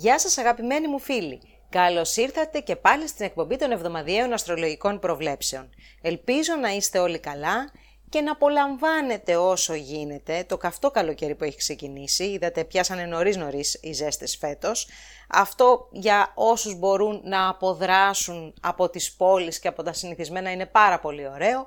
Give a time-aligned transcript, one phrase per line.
[0.00, 1.40] Γεια σας αγαπημένοι μου φίλοι!
[1.68, 5.70] Καλώς ήρθατε και πάλι στην εκπομπή των εβδομαδιαίων αστρολογικών προβλέψεων.
[6.02, 7.70] Ελπίζω να είστε όλοι καλά
[8.08, 12.24] και να απολαμβάνετε όσο γίνεται το καυτό καλοκαίρι που έχει ξεκινήσει.
[12.24, 14.88] Είδατε πιάσανε νωρίς νωρίς οι ζέστες φέτος.
[15.28, 20.98] Αυτό για όσους μπορούν να αποδράσουν από τις πόλεις και από τα συνηθισμένα είναι πάρα
[20.98, 21.66] πολύ ωραίο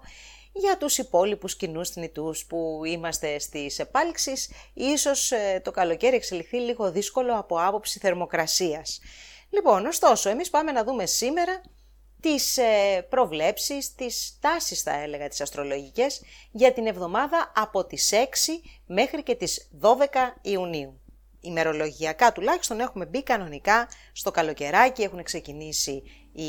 [0.54, 6.92] για τους υπόλοιπους κοινούς θνητούς που είμαστε στις επάλξεις, ίσως ε, το καλοκαίρι εξελιχθεί λίγο
[6.92, 9.00] δύσκολο από άποψη θερμοκρασίας.
[9.50, 11.62] Λοιπόν, ωστόσο, εμείς πάμε να δούμε σήμερα
[12.20, 16.22] τις ε, προβλέψεις, τις τάσεις θα έλεγα τις αστρολογικές
[16.52, 18.16] για την εβδομάδα από τις 6
[18.86, 19.88] μέχρι και τις 12
[20.42, 21.00] Ιουνίου.
[21.42, 26.48] Ημερολογιακά τουλάχιστον έχουμε μπει κανονικά στο καλοκαιράκι, έχουν ξεκινήσει οι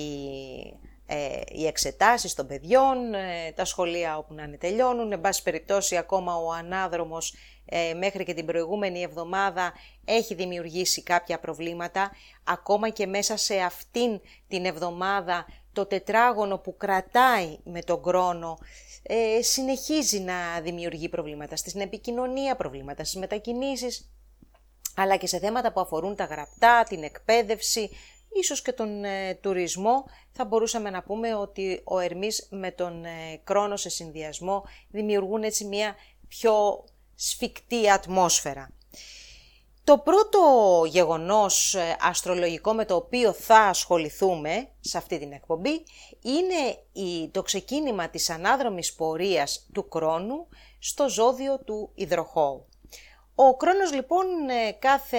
[1.07, 5.97] ε, οι εξετάσεις των παιδιών, ε, τα σχολεία όπου να είναι τελειώνουν, εν πάση περιπτώσει
[5.97, 9.73] ακόμα ο ανάδρομος ε, μέχρι και την προηγούμενη εβδομάδα
[10.05, 12.11] έχει δημιουργήσει κάποια προβλήματα,
[12.45, 18.59] ακόμα και μέσα σε αυτήν την εβδομάδα το τετράγωνο που κρατάει με τον χρόνο
[19.03, 21.57] ε, συνεχίζει να δημιουργεί προβλήματα.
[21.57, 24.11] Στην επικοινωνία, προβλήματα στις μετακινήσεις,
[24.97, 27.91] αλλά και σε θέματα που αφορούν τα γραπτά, την εκπαίδευση,
[28.35, 33.41] ίσως και τον ε, τουρισμό, θα μπορούσαμε να πούμε ότι ο Ερμής με τον ε,
[33.45, 35.95] Κρόνο σε συνδυασμό δημιουργούν έτσι μια
[36.29, 38.71] πιο σφιχτή ατμόσφαιρα.
[39.85, 40.41] Το πρώτο
[40.87, 45.85] γεγονός ε, αστρολογικό με το οποίο θα ασχοληθούμε σε αυτή την εκπομπή
[46.23, 46.79] είναι
[47.31, 52.67] το ξεκίνημα της ανάδρομης πορείας του Κρόνου στο ζώδιο του Ιδροχώου.
[53.37, 55.19] Ο χρόνος λοιπόν ε, κάθε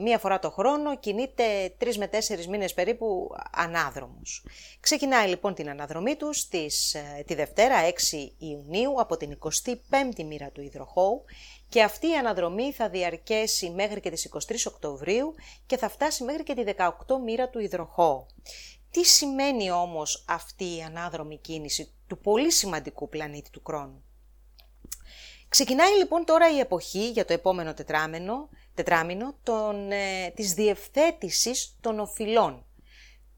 [0.00, 4.46] μία φορά το χρόνο κινείται τρεις με τέσσερις μήνες περίπου ανάδρομος.
[4.80, 7.92] Ξεκινάει λοιπόν την αναδρομή τους στις, ε, τη Δευτέρα 6
[8.38, 11.24] Ιουνίου από την 25η μοίρα του υδροχώου
[11.68, 15.34] και αυτή η αναδρομή θα διαρκέσει μέχρι και τις 23 Οκτωβρίου
[15.66, 16.90] και θα φτάσει μέχρι και τη 18
[17.24, 18.26] μοίρα του υδροχώου.
[18.90, 24.04] Τι σημαίνει όμως αυτή η ανάδρομη κίνηση του πολύ σημαντικού πλανήτη του χρόνου;
[25.48, 31.98] Ξεκινάει λοιπόν τώρα η εποχή για το επόμενο τετράμενο, τετράμινο των, ε, της διευθέτησης των
[31.98, 32.64] οφειλών.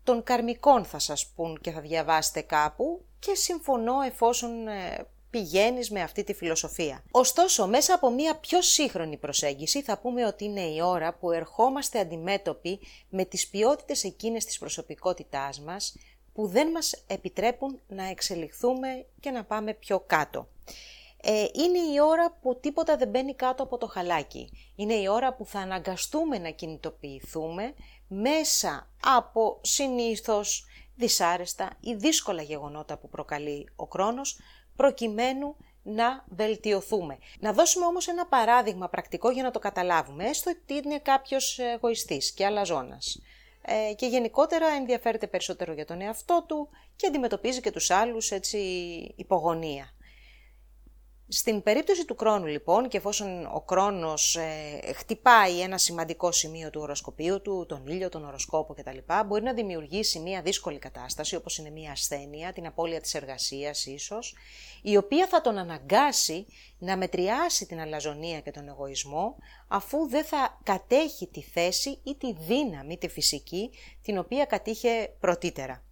[0.05, 6.03] Των καρμικών θα σας πούν και θα διαβάσετε κάπου και συμφωνώ εφόσον ε, πηγαίνεις με
[6.03, 7.05] αυτή τη φιλοσοφία.
[7.11, 11.99] Ωστόσο, μέσα από μια πιο σύγχρονη προσέγγιση θα πούμε ότι είναι η ώρα που ερχόμαστε
[11.99, 15.97] αντιμέτωποι με τις ποιότητες εκείνες της προσωπικότητάς μας
[16.35, 20.49] που δεν μας επιτρέπουν να εξελιχθούμε και να πάμε πιο κάτω.
[21.23, 24.51] Ε, είναι η ώρα που τίποτα δεν μπαίνει κάτω από το χαλάκι.
[24.77, 27.75] Είναι η ώρα που θα αναγκαστούμε να κινητοποιηθούμε
[28.09, 34.39] μέσα από συνήθως δυσάρεστα ή δύσκολα γεγονότα που προκαλεί ο χρόνος,
[34.77, 37.19] προκειμένου να βελτιωθούμε.
[37.41, 42.33] Να δώσουμε όμως ένα παράδειγμα πρακτικό για να το καταλάβουμε, έστω ότι είναι κάποιος εγωιστής
[42.33, 43.21] και αλαζόνας
[43.62, 48.59] ε, και γενικότερα ενδιαφέρεται περισσότερο για τον εαυτό του και αντιμετωπίζει και τους άλλους έτσι
[49.17, 49.93] υπογωνία.
[51.31, 56.81] Στην περίπτωση του χρόνου λοιπόν και εφόσον ο χρόνος ε, χτυπάει ένα σημαντικό σημείο του
[56.81, 58.99] οροσκοπίου του, τον ήλιο, τον οροσκόπο κτλ.
[59.27, 64.34] μπορεί να δημιουργήσει μια δύσκολη κατάσταση όπως είναι μια ασθένεια, την απώλεια της εργασίας ίσως,
[64.83, 66.47] η οποία θα τον αναγκάσει
[66.78, 69.37] να μετριάσει την αλαζονία και τον εγωισμό
[69.69, 73.71] αφού δεν θα κατέχει τη θέση ή τη δύναμη, τη φυσική,
[74.03, 75.83] την οποία κατήχε πρωτήτερα.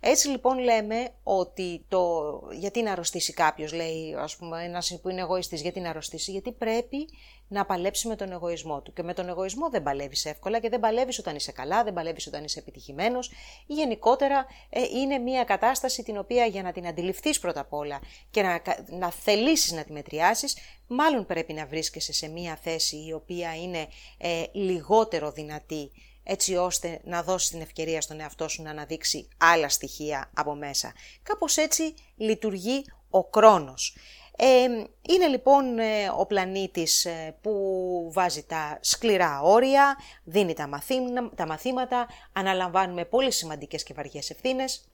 [0.00, 5.20] Έτσι λοιπόν λέμε ότι το γιατί να αρρωστήσει κάποιος, λέει ας πούμε ένας που είναι
[5.20, 7.08] εγωιστής, γιατί να αρρωστήσει, γιατί πρέπει
[7.48, 8.92] να παλέψει με τον εγωισμό του.
[8.92, 12.26] Και με τον εγωισμό δεν παλεύεις εύκολα και δεν παλεύεις όταν είσαι καλά, δεν παλεύεις
[12.26, 13.30] όταν είσαι επιτυχημένος.
[13.66, 18.00] Γενικότερα ε, είναι μια κατάσταση την οποία για να την αντιληφθείς πρώτα απ' όλα
[18.30, 20.56] και να, να θελήσεις να τη μετριάσεις,
[20.86, 23.86] μάλλον πρέπει να βρίσκεσαι σε μια θέση η οποία είναι
[24.18, 25.90] ε, λιγότερο δυνατή
[26.24, 30.92] έτσι ώστε να δώσει την ευκαιρία στον εαυτό σου να αναδείξει άλλα στοιχεία από μέσα.
[31.22, 33.96] Κάπως έτσι λειτουργεί ο χρόνος.
[34.36, 34.62] Ε,
[35.08, 40.82] είναι λοιπόν ε, ο πλανήτης ε, που βάζει τα σκληρά όρια, δίνει τα,
[41.34, 44.88] τα μαθήματα, αναλαμβάνουμε πολύ σημαντικές και βαριές ευθύνες.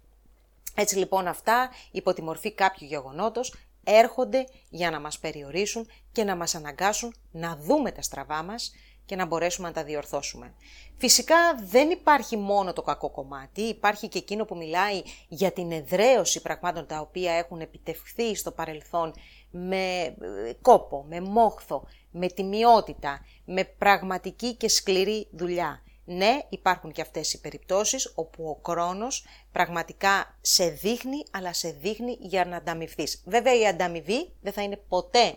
[0.75, 3.55] Έτσι λοιπόν αυτά υπό τη μορφή κάποιου γεγονότος
[3.85, 8.73] έρχονται για να μας περιορίσουν και να μας αναγκάσουν να δούμε τα στραβά μας
[9.09, 10.55] και να μπορέσουμε να τα διορθώσουμε.
[10.97, 16.43] Φυσικά δεν υπάρχει μόνο το κακό κομμάτι, υπάρχει και εκείνο που μιλάει για την εδραίωση
[16.43, 19.15] πραγμάτων τα οποία έχουν επιτευχθεί στο παρελθόν
[19.51, 25.83] με ε, κόπο, με μόχθο, με τιμιότητα, με πραγματική και σκληρή δουλειά.
[26.05, 32.17] Ναι, υπάρχουν και αυτές οι περιπτώσεις όπου ο χρόνος πραγματικά σε δείχνει, αλλά σε δείχνει
[32.21, 33.23] για να ανταμυφθείς.
[33.27, 35.37] Βέβαια η ανταμοιβή δεν θα είναι ποτέ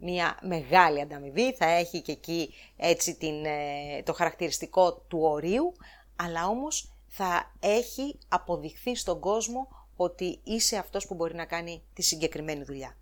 [0.00, 5.72] μια μεγάλη ανταμοιβή, θα έχει και εκεί έτσι την, ε, το χαρακτηριστικό του ορίου,
[6.16, 12.02] αλλά όμως θα έχει αποδειχθεί στον κόσμο ότι είσαι αυτός που μπορεί να κάνει τη
[12.02, 12.96] συγκεκριμένη δουλειά.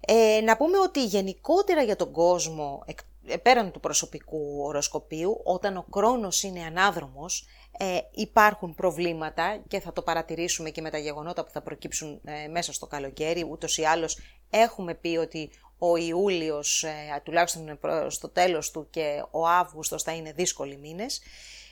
[0.00, 2.84] Ε, να πούμε ότι γενικότερα για τον κόσμο,
[3.26, 7.46] ε, πέραν του προσωπικού οροσκοπίου, όταν ο κρόνος είναι ανάδρομος,
[7.78, 12.48] ε, υπάρχουν προβλήματα και θα το παρατηρήσουμε και με τα γεγονότα που θα προκύψουν ε,
[12.48, 13.46] μέσα στο καλοκαίρι.
[13.50, 14.18] Ούτως ή άλλως
[14.50, 17.78] έχουμε πει ότι ο Ιούλιος, ε, τουλάχιστον
[18.08, 21.20] στο τέλος του και ο Αύγουστος θα είναι δύσκολοι μήνες.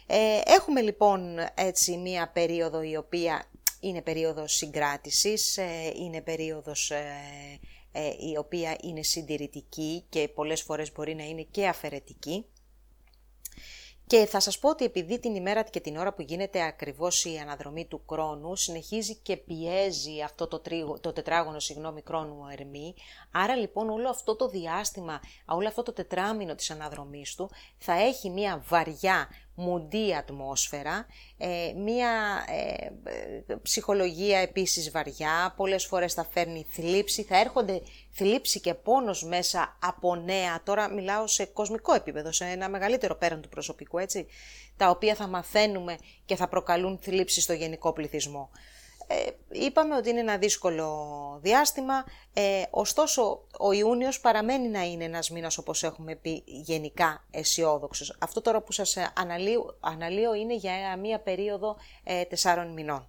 [0.07, 3.45] Ε, έχουμε λοιπόν έτσι μία περίοδο η οποία
[3.81, 5.59] είναι περίοδος συγκράτησης,
[5.97, 6.93] είναι περίοδος
[8.33, 12.45] η οποία είναι συντηρητική και πολλές φορές μπορεί να είναι και αφαιρετική.
[14.07, 17.37] Και θα σας πω ότι επειδή την ημέρα και την ώρα που γίνεται ακριβώς η
[17.43, 22.95] αναδρομή του χρόνου συνεχίζει και πιέζει αυτό το, τρίγω, το τετράγωνο συγγνώμη, χρόνου Ερμή,
[23.33, 28.31] άρα λοιπόν όλο αυτό το διάστημα, όλο αυτό το τετράμινο της αναδρομής του θα έχει
[28.31, 31.07] μια βαριά μουντή ατμόσφαιρα,
[31.39, 32.85] ε, μία ε,
[33.53, 39.77] ε, ψυχολογία επίσης βαριά, πολλές φορές θα φέρνει θλίψη, θα έρχονται θλίψη και πόνος μέσα
[39.81, 44.27] από νέα, τώρα μιλάω σε κοσμικό επίπεδο, σε ένα μεγαλύτερο πέραν του προσωπικού, έτσι,
[44.77, 48.51] τα οποία θα μαθαίνουμε και θα προκαλούν θλίψη στο γενικό πληθυσμό.
[49.07, 49.15] Ε,
[49.51, 55.59] είπαμε ότι είναι ένα δύσκολο διάστημα, ε, ωστόσο ο Ιούνιος παραμένει να είναι ένας μήνας
[55.59, 58.17] όπως έχουμε πει γενικά αισιόδοξος.
[58.21, 63.09] Αυτό τώρα που σας αναλύω, αναλύω είναι για μία περίοδο ε, τεσσάρων μηνών.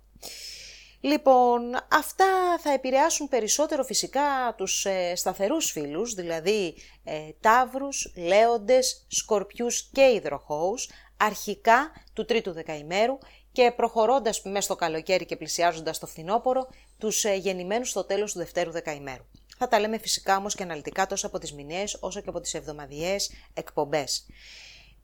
[1.05, 9.89] Λοιπόν, αυτά θα επηρεάσουν περισσότερο φυσικά τους ε, σταθερούς φίλους, δηλαδή ε, τάβρους, λέοντες, σκορπιούς
[9.93, 13.17] και υδροχώους, αρχικά του τρίτου δεκαημέρου
[13.55, 16.67] και προχωρώντας μέσα στο καλοκαίρι και πλησιάζοντας το φθινόπωρο,
[16.97, 19.23] τους ε, γεννημένους στο τέλος του δευτέρου δεκαημέρου.
[19.57, 22.53] Θα τα λέμε φυσικά όμως και αναλυτικά τόσο από τις μηνιαίες όσο και από τις
[22.53, 24.25] εβδομαδιαίες εκπομπές.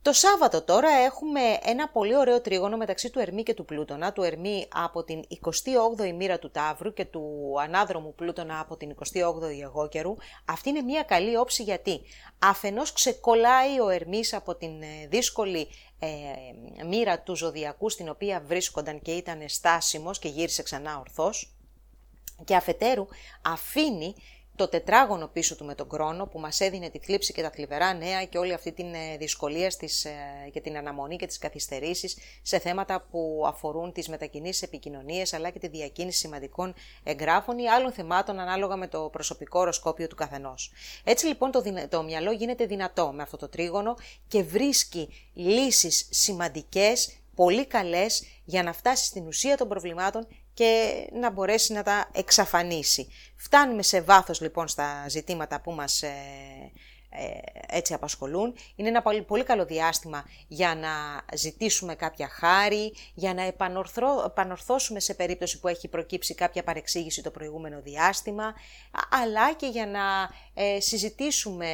[0.03, 4.24] Το Σάββατο τώρα έχουμε ένα πολύ ωραίο τρίγωνο μεταξύ του Ερμή και του Πλούτονα, του
[4.24, 5.21] Ερμή από την
[5.98, 10.15] 28η μοίρα του Ταύρου και του ανάδρομου Πλούτονα από την 28η Αιγόκερου.
[10.45, 12.01] Αυτή είναι μια καλή όψη γιατί
[12.39, 15.68] αφενός ξεκολλάει ο Ερμής από την ε, δύσκολη
[16.03, 21.53] ε, μοίρα του ζωδιακού στην οποία βρίσκονταν και ήταν στάσιμος και γύρισε ξανά ορθός
[22.45, 23.07] και αφετέρου
[23.42, 24.15] αφήνει
[24.61, 27.93] το τετράγωνο πίσω του με τον χρόνο που μας έδινε τη θλίψη και τα θλιβερά
[27.93, 30.11] νέα και όλη αυτή την ε, δυσκολία στις, ε,
[30.51, 35.59] και την αναμονή και τις καθυστερήσεις σε θέματα που αφορούν τις μετακινήσεις επικοινωνίες αλλά και
[35.59, 36.73] τη διακίνηση σημαντικών
[37.03, 40.71] εγγράφων ή άλλων θεμάτων ανάλογα με το προσωπικό οροσκόπιο του καθενός.
[41.03, 43.95] Έτσι λοιπόν το, το μυαλό γίνεται δυνατό με αυτό το τρίγωνο
[44.27, 51.31] και βρίσκει λύσεις σημαντικές πολύ καλές για να φτάσει στην ουσία των προβλημάτων και να
[51.31, 53.07] μπορέσει να τα εξαφανίσει.
[53.36, 56.13] Φτάνουμε σε βάθος λοιπόν στα ζητήματα που μας ε,
[57.13, 58.56] ε, έτσι απασχολούν.
[58.75, 60.89] Είναι ένα πολύ, πολύ καλό διάστημα για να
[61.38, 63.42] ζητήσουμε κάποια χάρη, για να
[64.25, 68.53] επανορθώσουμε σε περίπτωση που έχει προκύψει κάποια παρεξήγηση το προηγούμενο διάστημα,
[69.09, 71.68] αλλά και για να ε, συζητήσουμε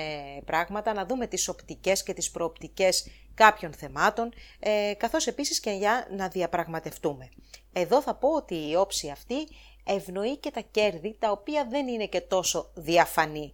[0.45, 6.07] πράγματα, να δούμε τις οπτικές και τις προοπτικές κάποιων θεμάτων, ε, καθώς επίσης και για
[6.11, 7.29] να διαπραγματευτούμε.
[7.73, 9.47] Εδώ θα πω ότι η όψη αυτή
[9.83, 13.53] ευνοεί και τα κέρδη, τα οποία δεν είναι και τόσο διαφανή.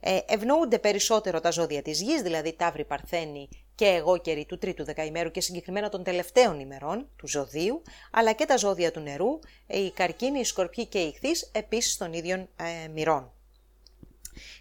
[0.00, 4.84] Ε, ευνοούνται περισσότερο τα ζώδια της γης, δηλαδή Ταύρη Παρθένη και εγώ καιρή του τρίτου
[4.84, 9.90] δεκαημέρου και συγκεκριμένα των τελευταίων ημερών του ζωδίου, αλλά και τα ζώδια του νερού, η
[9.90, 13.32] καρκίνη, η σκορπιή και η χθής, επίσης των ίδιων ε, μοιρών.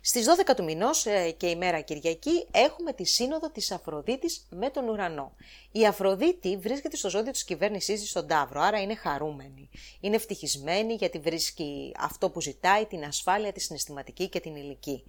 [0.01, 4.89] Στις 12 του μηνός ε, και ημέρα Κυριακή έχουμε τη σύνοδο της Αφροδίτης με τον
[4.89, 5.36] ουρανό.
[5.72, 9.69] Η Αφροδίτη βρίσκεται στο ζώδιο της κυβέρνησής της στον Ταύρο, άρα είναι χαρούμενη.
[10.00, 15.03] Είναι ευτυχισμένη γιατί βρίσκει αυτό που ζητάει, την ασφάλεια, τη συναισθηματική και την ηλική.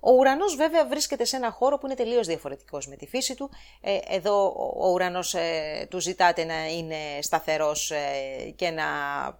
[0.00, 3.50] Ο ουρανός βέβαια βρίσκεται σε ένα χώρο που είναι τελείως διαφορετικός με τη φύση του.
[3.80, 4.46] Ε, εδώ
[4.80, 8.84] ο ουρανός ε, του ζητάτε να είναι σταθερός ε, και να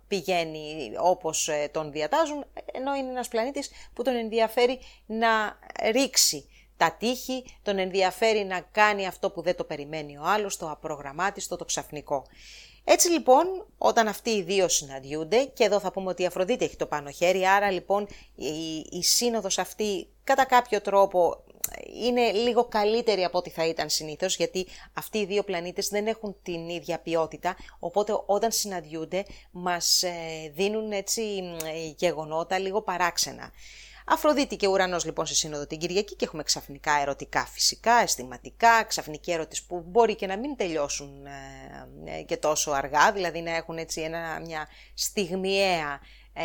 [0.08, 5.58] πηγαίνει όπως τον διατάζουν, ενώ είναι ένας πλανήτης που τον ενδιαφέρει να
[5.90, 10.70] ρίξει τα τείχη, τον ενδιαφέρει να κάνει αυτό που δεν το περιμένει ο άλλος, το
[10.70, 12.26] απρογραμμάτιστο, το ξαφνικό.
[12.92, 16.76] Έτσι λοιπόν, όταν αυτοί οι δύο συναντιούνται, και εδώ θα πούμε ότι η Αφροδίτη έχει
[16.76, 21.44] το πάνω χέρι, άρα λοιπόν η, η σύνοδος αυτή κατά κάποιο τρόπο
[22.04, 26.36] είναι λίγο καλύτερη από ό,τι θα ήταν συνήθως, γιατί αυτοί οι δύο πλανήτες δεν έχουν
[26.42, 30.10] την ίδια ποιότητα, οπότε όταν συναντιούνται μας ε,
[30.54, 31.42] δίνουν έτσι
[31.96, 33.52] γεγονότα λίγο παράξενα.
[34.12, 39.32] Αφροδίτη και ουρανός λοιπόν σε σύνοδο την Κυριακή και έχουμε ξαφνικά ερωτικά φυσικά, αισθηματικά, ξαφνική
[39.32, 43.78] έρωτη που μπορεί και να μην τελειώσουν ε, ε, και τόσο αργά, δηλαδή να έχουν
[43.78, 46.00] έτσι ένα, μια στιγμιαία
[46.32, 46.44] ε,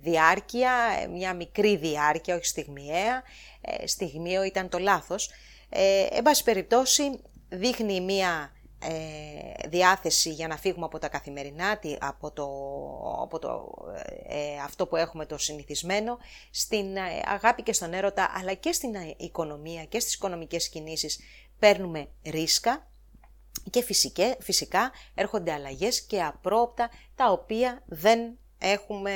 [0.00, 0.72] διάρκεια,
[1.10, 3.22] μια μικρή διάρκεια, όχι στιγμιαία,
[3.60, 5.30] ε, στιγμίο ήταν το λάθος.
[5.68, 12.30] Ε, εν πάση περιπτώσει δείχνει μια ε, διάθεση για να φύγουμε από τα καθημερινά, από,
[12.30, 12.46] το,
[13.22, 13.74] από το,
[14.22, 16.18] ε, αυτό που έχουμε το συνηθισμένο,
[16.50, 21.18] στην ε, αγάπη και στον έρωτα, αλλά και στην οικονομία και στις οικονομικές κινήσεις
[21.58, 22.90] παίρνουμε ρίσκα
[23.70, 29.12] και φυσικά, φυσικά έρχονται αλλαγές και απρόπτα τα οποία δεν έχουμε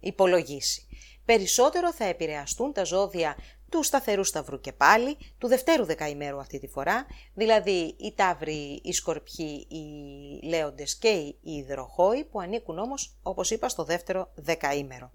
[0.00, 0.86] υπολογίσει.
[1.24, 3.36] Περισσότερο θα επηρεαστούν τα ζώδια
[3.70, 8.92] του σταθερού σταυρού και πάλι, του δευτέρου δεκαημέρου αυτή τη φορά, δηλαδή οι ταύροι, οι
[8.92, 15.10] σκορπιοί, οι λέοντες και οι υδροχόοι που ανήκουν όμως, όπως είπα, στο δεύτερο δεκαήμερο.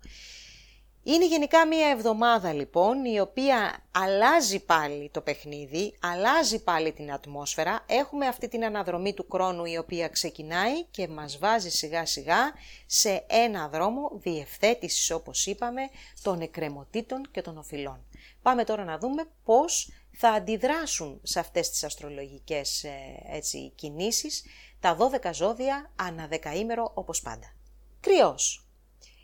[1.04, 7.86] Είναι γενικά μία εβδομάδα λοιπόν η οποία αλλάζει πάλι το παιχνίδι, αλλάζει πάλι την ατμόσφαιρα.
[7.88, 12.54] Έχουμε αυτή την αναδρομή του χρόνου η οποία ξεκινάει και μας βάζει σιγά σιγά
[12.86, 15.82] σε ένα δρόμο διευθέτησης όπως είπαμε
[16.22, 18.06] των εκκρεμωτήτων και των οφειλών.
[18.42, 22.92] Πάμε τώρα να δούμε πώς θα αντιδράσουν σε αυτές τις αστρολογικές ε,
[23.32, 24.44] έτσι, κινήσεις
[24.80, 27.56] τα 12 ζώδια ανά δεκαήμερο όπως πάντα.
[28.00, 28.66] Κρυός.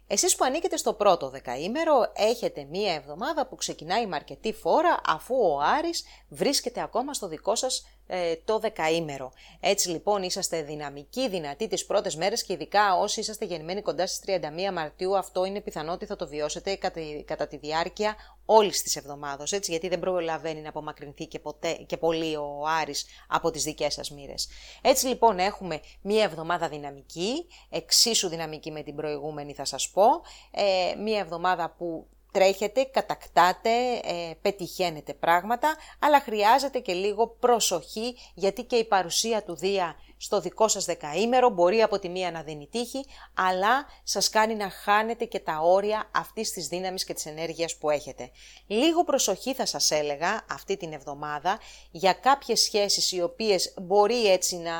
[0.07, 5.35] Εσείς που ανήκετε στο πρώτο δεκαήμερο έχετε μία εβδομάδα που ξεκινάει με αρκετή φόρα αφού
[5.35, 9.31] ο Άρης βρίσκεται ακόμα στο δικό σας ε, το δεκαήμερο.
[9.59, 14.35] Έτσι λοιπόν είσαστε δυναμικοί, δυνατοί τις πρώτες μέρες και ειδικά όσοι είσαστε γεννημένοι κοντά στις
[14.69, 18.95] 31 Μαρτίου αυτό είναι πιθανό ότι θα το βιώσετε κατά, κατά τη διάρκεια όλης της
[18.95, 19.51] εβδομάδας.
[19.51, 23.93] Έτσι, γιατί δεν προλαβαίνει να απομακρυνθεί και, ποτέ, και πολύ ο Άρης από τις δικές
[23.93, 24.47] σας μοίρες.
[24.81, 30.05] Έτσι λοιπόν έχουμε μία εβδομάδα δυναμική, εξίσου δυναμική με την προηγούμενη θα σας πω,
[30.51, 33.69] ε, μία εβδομάδα που τρέχετε, κατακτάτε,
[34.03, 40.39] ε, πετυχαίνετε πράγματα, αλλά χρειάζεται και λίγο προσοχή γιατί και η παρουσία του Δία στο
[40.39, 45.25] δικό σας δεκαήμερο μπορεί από τη μία να δίνει τύχη, αλλά σας κάνει να χάνετε
[45.25, 48.31] και τα όρια αυτής της δύναμης και της ενέργειας που έχετε.
[48.67, 51.59] Λίγο προσοχή θα σας έλεγα αυτή την εβδομάδα
[51.91, 54.73] για κάποιες σχέσεις οι οποίες μπορεί έτσι να,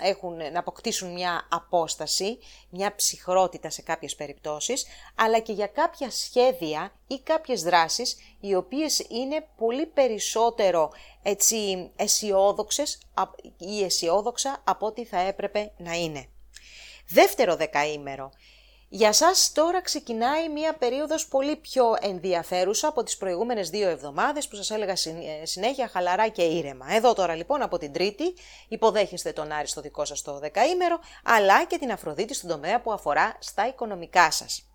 [0.00, 2.38] έχουν, να αποκτήσουν μια απόσταση,
[2.70, 8.98] μια ψυχρότητα σε κάποιες περιπτώσεις, αλλά και για κάποια σχέδια ή κάποιες δράσεις οι οποίες
[9.08, 10.90] είναι πολύ περισσότερο
[11.22, 12.98] έτσι αισιόδοξες
[13.58, 16.28] ή αισιόδοξα από ό,τι θα έπρεπε να είναι.
[17.08, 18.30] Δεύτερο δεκαήμερο.
[18.92, 24.56] Για σας τώρα ξεκινάει μία περίοδος πολύ πιο ενδιαφέρουσα από τις προηγούμενες δύο εβδομάδες που
[24.56, 26.86] σας έλεγα ε, συνέχεια χαλαρά και ήρεμα.
[26.94, 28.34] Εδώ τώρα λοιπόν από την Τρίτη
[28.68, 32.92] υποδέχεστε τον Άρη στο δικό σας το δεκαήμερο αλλά και την Αφροδίτη στον τομέα που
[32.92, 34.69] αφορά στα οικονομικά σας.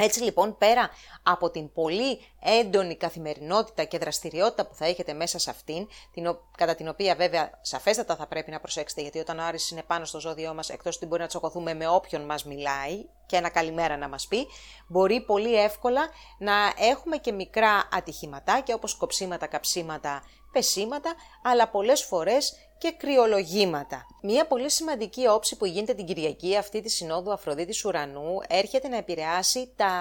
[0.00, 0.90] Έτσι λοιπόν πέρα
[1.22, 6.74] από την πολύ έντονη καθημερινότητα και δραστηριότητα που θα έχετε μέσα σε αυτήν, την, κατά
[6.74, 10.20] την οποία βέβαια σαφέστατα θα πρέπει να προσέξετε γιατί όταν ο Άρης είναι πάνω στο
[10.20, 14.08] ζώδιό μας εκτός ότι μπορεί να τσοκωθούμε με όποιον μας μιλάει και ένα καλημέρα να
[14.08, 14.46] μας πει,
[14.88, 22.67] μπορεί πολύ εύκολα να έχουμε και μικρά ατυχηματάκια όπως κοψίματα, καψίματα, πεσίματα, αλλά πολλές φορές
[22.78, 24.06] και κρυολογήματα.
[24.22, 28.96] Μία πολύ σημαντική όψη που γίνεται την Κυριακή αυτή τη Συνόδου Αφροδίτης Ουρανού έρχεται να
[28.96, 29.92] επηρεάσει τα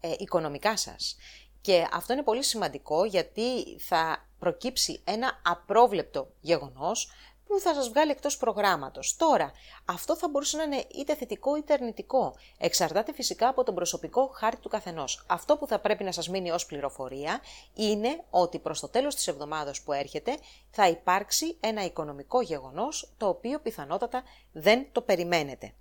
[0.00, 1.16] ε, οικονομικά σας.
[1.60, 7.10] Και αυτό είναι πολύ σημαντικό γιατί θα προκύψει ένα απρόβλεπτο γεγονός
[7.46, 9.16] που θα σας βγάλει εκτός προγράμματος.
[9.16, 9.52] Τώρα,
[9.84, 12.34] αυτό θα μπορούσε να είναι είτε θετικό είτε αρνητικό.
[12.58, 15.24] Εξαρτάται φυσικά από τον προσωπικό χάρτη του καθενός.
[15.26, 17.40] Αυτό που θα πρέπει να σας μείνει ως πληροφορία
[17.74, 20.36] είναι ότι προς το τέλος της εβδομάδας που έρχεται
[20.70, 24.22] θα υπάρξει ένα οικονομικό γεγονός το οποίο πιθανότατα
[24.52, 25.74] δεν το περιμένετε.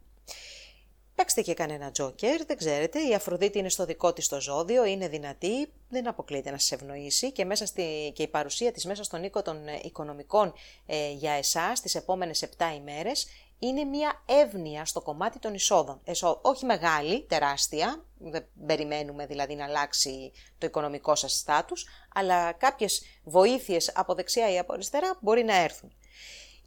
[1.15, 5.07] Παίξτε και κανένα τζόκερ, δεν ξέρετε, η Αφροδίτη είναι στο δικό της το ζώδιο, είναι
[5.07, 7.31] δυνατή, δεν αποκλείεται να σας ευνοήσει.
[7.31, 10.53] Και, μέσα στη, και η παρουσία της μέσα στον οίκο των ε, οικονομικών
[10.86, 13.27] ε, για εσάς τις επόμενες 7 ημέρες
[13.60, 16.01] είναι μια εύνοια στο κομμάτι των εισόδων.
[16.03, 23.01] Εσώ, όχι μεγάλη, τεράστια, δεν περιμένουμε δηλαδή να αλλάξει το οικονομικό σας στάτους, αλλά κάποιες
[23.24, 25.91] βοήθειες από δεξιά ή από αριστερά μπορεί να έρθουν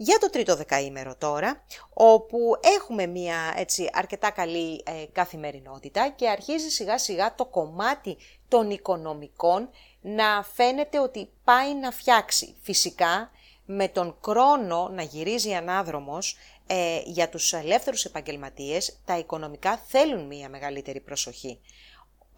[0.01, 2.39] για το τρίτο δεκαήμερο τώρα, όπου
[2.77, 8.17] έχουμε μια έτσι αρκετά καλή ε, καθημερινότητα και αρχίζει σιγά σιγά το κομμάτι
[8.49, 9.69] των οικονομικών
[10.01, 12.55] να φαίνεται ότι πάει να φτιάξει.
[12.61, 13.31] Φυσικά
[13.65, 16.37] με τον κρόνο να γυρίζει ανάδρομος
[16.67, 21.61] ε, για τους ελεύθερους επαγγελματίες, τα οικονομικά θέλουν μια μεγαλύτερη προσοχή.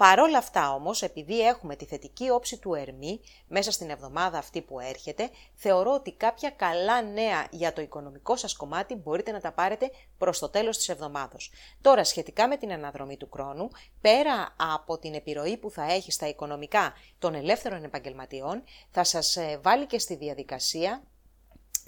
[0.00, 4.80] Παρόλα αυτά όμως, επειδή έχουμε τη θετική όψη του Ερμή μέσα στην εβδομάδα αυτή που
[4.80, 9.90] έρχεται, θεωρώ ότι κάποια καλά νέα για το οικονομικό σας κομμάτι μπορείτε να τα πάρετε
[10.18, 11.50] προς το τέλος της εβδομάδος.
[11.80, 13.68] Τώρα, σχετικά με την αναδρομή του χρόνου,
[14.00, 19.60] πέρα από την επιρροή που θα έχει στα οικονομικά των ελεύθερων επαγγελματιών, θα σας ε,
[19.62, 21.02] βάλει και στη διαδικασία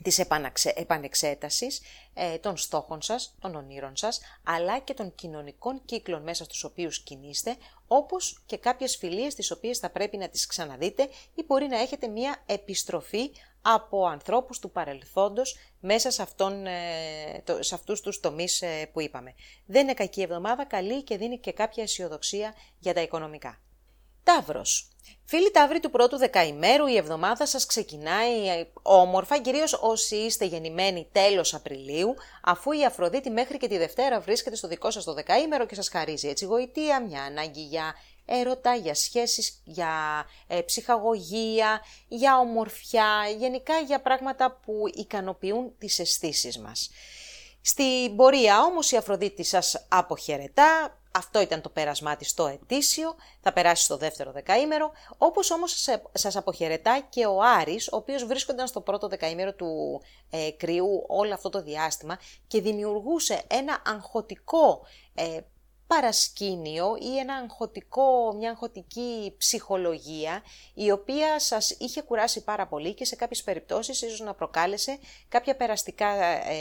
[0.03, 0.19] της
[0.75, 1.81] επανεξέτασης
[2.15, 7.03] ε, των στόχων σας, των ονείρων σας, αλλά και των κοινωνικών κύκλων μέσα στους οποίους
[7.03, 7.57] κινείστε,
[7.87, 12.09] όπως και κάποιες φιλίες τις οποίες θα πρέπει να τις ξαναδείτε ή μπορεί να έχετε
[12.09, 13.31] μία επιστροφή
[13.63, 19.35] από ανθρώπους του παρελθόντος μέσα σε, αυτόν, ε, σε αυτούς τους τομείς ε, που είπαμε.
[19.67, 23.61] Δεν είναι κακή εβδομάδα, καλή και δίνει και κάποια αισιοδοξία για τα οικονομικά.
[24.25, 24.87] Ταύρος.
[25.25, 31.09] Φίλοι Ταύροι του πρώτου δεκαημέρου, η εβδομάδα σας ξεκινάει ε, όμορφα, κυρίως όσοι είστε γεννημένοι
[31.13, 35.67] τέλος Απριλίου, αφού η Αφροδίτη μέχρι και τη Δευτέρα βρίσκεται στο δικό σας το δεκαήμερο
[35.67, 42.39] και σας χαρίζει έτσι γοητεία, μια ανάγκη για έρωτα, για σχέσεις, για ε, ψυχαγωγία, για
[42.39, 46.91] ομορφιά, γενικά για πράγματα που ικανοποιούν τις αισθήσεις μας.
[47.61, 53.53] Στην πορεία όμως η Αφροδίτη σας αποχαιρετά, αυτό ήταν το πέρασμά της στο ετήσιο, θα
[53.53, 58.81] περάσει στο δεύτερο δεκαήμερο, όπως όμως σας αποχαιρετά και ο Άρης, ο οποίος βρίσκονταν στο
[58.81, 65.39] πρώτο δεκαήμερο του ε, κρυού όλο αυτό το διάστημα και δημιουργούσε ένα αγχωτικό ε,
[65.95, 70.43] παρασκήνιο ή ένα αγχωτικό, μια αγχωτική ψυχολογία
[70.75, 75.57] η οποία σας είχε κουράσει πάρα πολύ και σε κάποιες περιπτώσεις ίσως να προκάλεσε κάποια
[75.57, 76.55] περαστικά ε,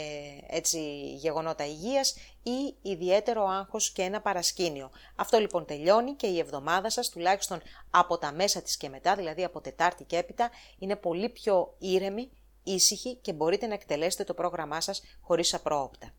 [0.48, 0.78] έτσι,
[1.14, 4.90] γεγονότα υγείας ή ιδιαίτερο άγχος και ένα παρασκήνιο.
[5.16, 9.44] Αυτό λοιπόν τελειώνει και η εβδομάδα σας τουλάχιστον από τα μέσα της και μετά, δηλαδή
[9.44, 12.30] από Τετάρτη και έπειτα, είναι πολύ πιο ήρεμη,
[12.62, 16.12] ήσυχη και μπορείτε να εκτελέσετε το πρόγραμμά σας χωρίς απρόοπτα.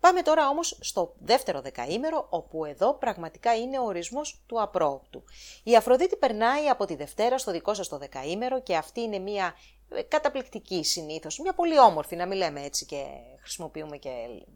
[0.00, 5.24] Πάμε τώρα όμως στο δεύτερο δεκαήμερο, όπου εδώ πραγματικά είναι ο ορισμός του απρόοπτου.
[5.62, 9.54] Η Αφροδίτη περνάει από τη Δευτέρα στο δικό σας το δεκαήμερο και αυτή είναι μια
[9.88, 13.04] ε, καταπληκτική συνήθως, μια πολύ όμορφη, να μην λέμε έτσι και
[13.40, 14.10] χρησιμοποιούμε και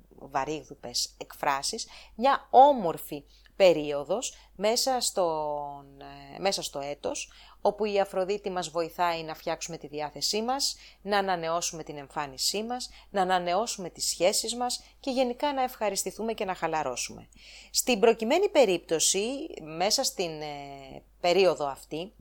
[0.09, 3.25] βαρύγδουπες εκφράσεις, μια όμορφη
[3.57, 6.01] περίοδος μέσα, στον,
[6.35, 7.33] ε, μέσα στο έτος,
[7.67, 12.91] όπου η Αφροδίτη μας βοηθάει να φτιάξουμε τη διάθεσή μας, να ανανεώσουμε την εμφάνισή μας,
[13.11, 17.29] να ανανεώσουμε τις σχέσεις μας και γενικά να ευχαριστηθούμε και να χαλαρώσουμε.
[17.71, 19.27] Στην προκειμένη περίπτωση,
[19.63, 22.13] μέσα στην ε, περίοδο αυτή,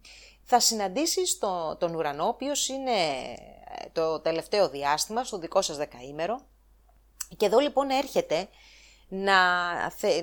[0.43, 6.41] θα συναντήσεις το, τον ουρανό, ο είναι ε, το τελευταίο διάστημα, στο δικό σας δεκαήμερο,
[7.37, 8.47] και εδώ λοιπόν έρχεται
[9.07, 9.73] να,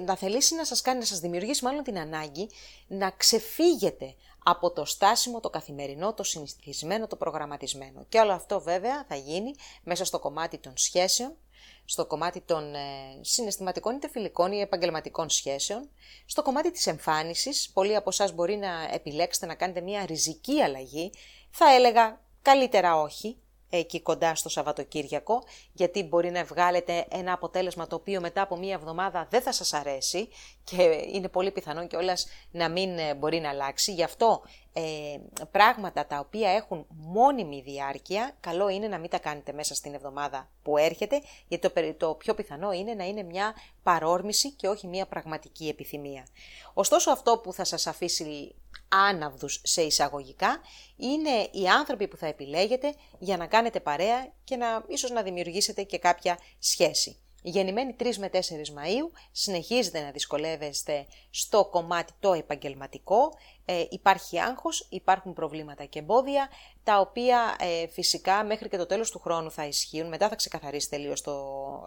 [0.05, 2.49] να θελήσει να σας κάνει, να σας δημιουργήσει μάλλον την ανάγκη
[2.87, 8.05] να ξεφύγετε από το στάσιμο, το καθημερινό, το συνηθισμένο, το προγραμματισμένο.
[8.09, 11.37] Και όλο αυτό βέβαια θα γίνει μέσα στο κομμάτι των σχέσεων,
[11.85, 12.79] στο κομμάτι των ε,
[13.21, 15.89] συναισθηματικών είτε φιλικών ή επαγγελματικών σχέσεων,
[16.27, 21.13] στο κομμάτι της εμφάνισης, πολλοί από εσάς μπορεί να επιλέξετε να κάνετε μια ριζική αλλαγή,
[21.51, 23.37] θα έλεγα καλύτερα όχι,
[23.77, 28.75] εκεί κοντά στο Σαββατοκύριακο, γιατί μπορεί να βγάλετε ένα αποτέλεσμα το οποίο μετά από μία
[28.75, 30.29] εβδομάδα δεν θα σας αρέσει
[30.65, 30.83] και
[31.13, 33.93] είναι πολύ πιθανό κιόλας να μην ε, μπορεί να αλλάξει.
[33.93, 35.19] Γι' αυτό ε,
[35.51, 40.51] πράγματα τα οποία έχουν μόνιμη διάρκεια, καλό είναι να μην τα κάνετε μέσα στην εβδομάδα
[40.63, 45.07] που έρχεται, γιατί το, το πιο πιθανό είναι να είναι μια παρόρμηση και όχι μια
[45.07, 46.27] πραγματική επιθυμία.
[46.75, 48.55] Ωστόσο αυτό που θα σας αφήσει
[48.89, 50.61] άναυδους σε εισαγωγικά
[50.97, 55.83] είναι οι άνθρωποι που θα επιλέγετε για να κάνετε παρέα και να ίσως να δημιουργήσετε
[55.83, 57.17] και κάποια σχέση.
[57.43, 63.33] Γεννημένοι 3 με 4 Μαΐου συνεχίζετε να δυσκολεύεστε στο κομμάτι το επαγγελματικό,
[63.65, 66.49] ε, υπάρχει άγχος, υπάρχουν προβλήματα και εμπόδια,
[66.85, 70.89] τα οποία ε, φυσικά μέχρι και το τέλος του χρόνου θα ισχύουν, μετά θα ξεκαθαρίσει
[70.89, 71.33] τελείως το,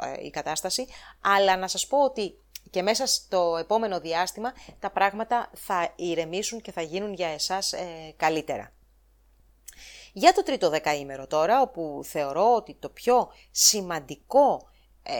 [0.01, 0.87] ε, η κατάσταση,
[1.21, 6.71] αλλά να σας πω ότι και μέσα στο επόμενο διάστημα τα πράγματα θα ηρεμήσουν και
[6.71, 8.73] θα γίνουν για εσάς ε, καλύτερα.
[10.13, 14.69] Για το τρίτο δεκαήμερο τώρα, όπου θεωρώ ότι το πιο σημαντικό
[15.03, 15.13] ε,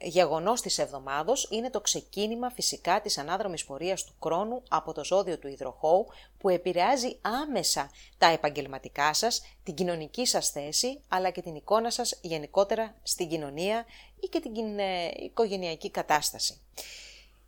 [0.00, 5.38] γεγονός της εβδομάδος είναι το ξεκίνημα φυσικά της ανάδρομης πορείας του χρόνου από το ζώδιο
[5.38, 6.06] του υδροχώου
[6.38, 12.18] που επηρεάζει άμεσα τα επαγγελματικά σας, την κοινωνική σας θέση αλλά και την εικόνα σας
[12.20, 13.84] γενικότερα στην κοινωνία
[14.20, 16.60] ή και την ε, οικογενειακή κατάσταση.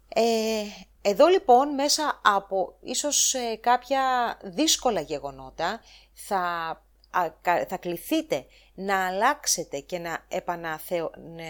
[0.08, 0.62] Ε,
[1.02, 5.80] εδώ λοιπόν μέσα από ίσως ε, κάποια δύσκολα γεγονότα
[6.12, 6.82] θα,
[7.68, 10.26] θα κληθείτε να αλλάξετε και να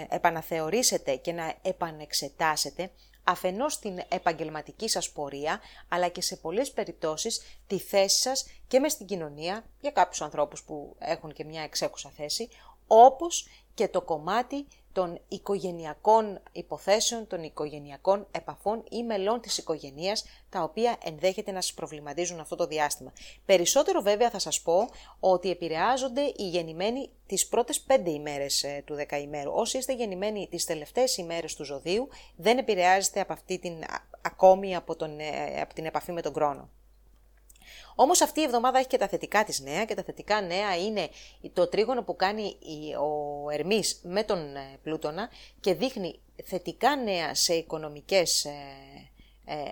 [0.08, 2.90] επαναθεωρήσετε και να επανεξετάσετε
[3.24, 8.92] αφενός την επαγγελματική σας πορεία, αλλά και σε πολλές περιπτώσεις τη θέση σας και μες
[8.92, 12.48] στην κοινωνία, για κάποιους ανθρώπους που έχουν και μια εξέχουσα θέση,
[12.86, 20.62] όπως και το κομμάτι των οικογενειακών υποθέσεων, των οικογενειακών επαφών ή μελών της οικογενείας, τα
[20.62, 23.12] οποία ενδέχεται να σας προβληματίζουν αυτό το διάστημα.
[23.44, 24.88] Περισσότερο βέβαια θα σας πω
[25.20, 29.52] ότι επηρεάζονται οι γεννημένοι τις πρώτες πέντε ημέρες ε, του δεκαημέρου.
[29.54, 33.84] Όσοι είστε γεννημένοι τις τελευταίες ημέρες του ζωδίου, δεν επηρεάζεται από αυτή την,
[34.22, 36.68] ακόμη από, τον, ε, από την επαφή με τον χρόνο.
[37.98, 41.08] Όμως αυτή η εβδομάδα έχει και τα θετικά της νέα και τα θετικά νέα είναι
[41.52, 42.56] το τρίγωνο που κάνει
[42.96, 45.28] ο Ερμής με τον ε, Πλούτονα
[45.60, 49.15] και δείχνει θετικά νέα σε οικονομικές ε, ε,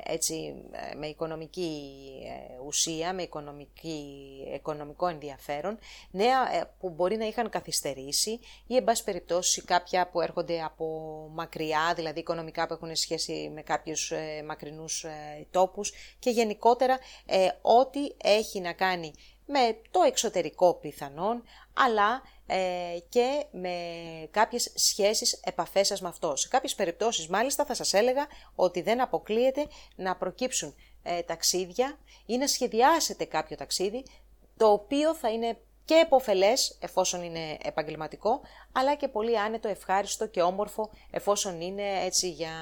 [0.05, 4.03] έτσι, ε, με οικονομική ε, ουσία, με οικονομική,
[4.55, 5.79] οικονομικό ενδιαφέρον,
[6.11, 10.87] νέα που μπορεί να είχαν καθυστερήσει ή εν πάση περιπτώσει κάποια που έρχονται από
[11.33, 14.13] μακριά, δηλαδή οικονομικά που έχουν σχέση με κάποιους
[14.47, 15.05] μακρινούς
[15.51, 16.99] τόπους και γενικότερα
[17.63, 19.13] ό,τι έχει να κάνει
[19.47, 23.77] με το εξωτερικό πιθανόν, αλλά ε, και με
[24.31, 26.37] κάποιες σχέσεις, επαφές σας με αυτό.
[26.37, 32.37] Σε κάποιες περιπτώσεις μάλιστα θα σας έλεγα ότι δεν αποκλείεται να προκύψουν ε, ταξίδια ή
[32.37, 34.05] να σχεδιάσετε κάποιο ταξίδι
[34.57, 38.41] το οποίο θα είναι και εποφελές εφόσον είναι επαγγελματικό,
[38.73, 42.53] αλλά και πολύ άνετο, ευχάριστο και όμορφο εφόσον είναι έτσι για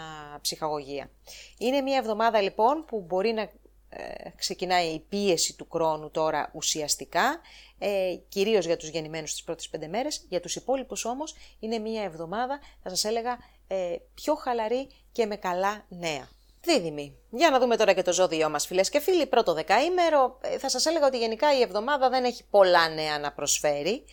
[0.40, 1.10] ψυχαγωγία.
[1.58, 3.50] Είναι μια εβδομάδα λοιπόν που μπορεί να
[3.94, 7.40] ε, ξεκινάει η πίεση του χρόνου τώρα ουσιαστικά,
[7.84, 12.02] ε, κυρίως για τους γεννημένους τις πρώτες πέντε μέρες, για τους υπόλοιπους όμως είναι μία
[12.02, 16.28] εβδομάδα, θα σας έλεγα, ε, πιο χαλαρή και με καλά νέα.
[16.60, 17.16] Δίδυμη.
[17.30, 19.26] Για να δούμε τώρα και το ζώδιό μας φίλες και φίλοι.
[19.26, 23.32] Πρώτο δεκαήμερο, ε, θα σας έλεγα ότι γενικά η εβδομάδα δεν έχει πολλά νέα να
[23.32, 24.04] προσφέρει.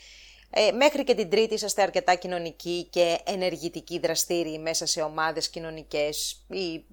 [0.51, 6.45] Ε, μέχρι και την Τρίτη είσαστε αρκετά κοινωνικοί και ενεργητικοί δραστήριοι μέσα σε ομάδες κοινωνικές
[6.47, 6.85] ή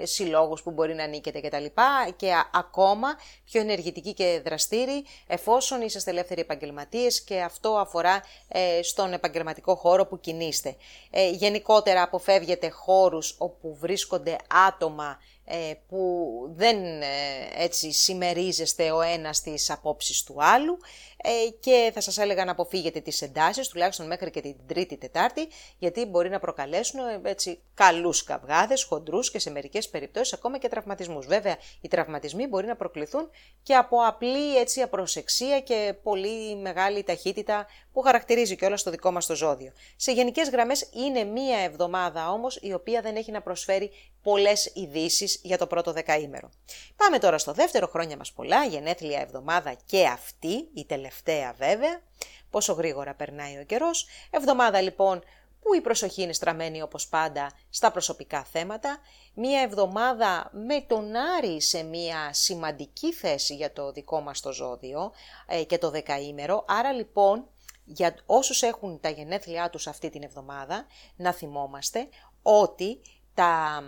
[0.00, 1.64] ε, συλλόγους που μπορεί να ανήκετε κτλ.
[1.64, 3.08] Και, και ακόμα
[3.44, 10.06] πιο ενεργητικοί και δραστήριοι εφόσον είσαστε ελεύθεροι επαγγελματίες και αυτό αφορά ε, στον επαγγελματικό χώρο
[10.06, 10.76] που κινείστε.
[11.10, 14.36] Ε, γενικότερα αποφεύγετε χώρους όπου βρίσκονται
[14.68, 15.18] άτομα
[15.50, 17.06] ε, που δεν ε,
[17.56, 20.78] έτσι συμμερίζεστε ο ένας τις απόψεις του άλλου
[21.22, 25.48] ε, και θα σας έλεγα να αποφύγετε τις εντάσεις, τουλάχιστον μέχρι και την τρίτη τετάρτη,
[25.78, 31.26] γιατί μπορεί να προκαλέσουν έτσι καλούς καυγάδες, χοντρούς και σε μερικές περιπτώσεις ακόμα και τραυματισμούς.
[31.26, 33.30] Βέβαια, οι τραυματισμοί μπορεί να προκληθούν
[33.62, 39.10] και από απλή έτσι απροσεξία και πολύ μεγάλη ταχύτητα που χαρακτηρίζει και όλα στο δικό
[39.10, 39.72] μας το ζώδιο.
[39.96, 43.90] Σε γενικές γραμμές είναι μία εβδομάδα όμως η οποία δεν έχει να προσφέρει
[44.22, 46.50] πολλές ειδήσεις για το πρώτο δεκαήμερο.
[46.96, 51.07] Πάμε τώρα στο δεύτερο χρόνια μας πολλά, γενέθλια εβδομάδα και αυτή, η τελευταία
[51.56, 52.00] βέβαια,
[52.50, 54.06] πόσο γρήγορα περνάει ο καιρός.
[54.30, 55.22] Εβδομάδα λοιπόν
[55.60, 58.98] που η προσοχή είναι στραμμένη όπως πάντα στα προσωπικά θέματα,
[59.34, 65.12] μία εβδομάδα με τον Άρη σε μία σημαντική θέση για το δικό μας το ζώδιο
[65.46, 67.48] ε, και το δεκαήμερο, άρα λοιπόν
[67.84, 72.08] για όσους έχουν τα γενέθλιά τους αυτή την εβδομάδα, να θυμόμαστε
[72.42, 73.00] ότι
[73.34, 73.82] τα,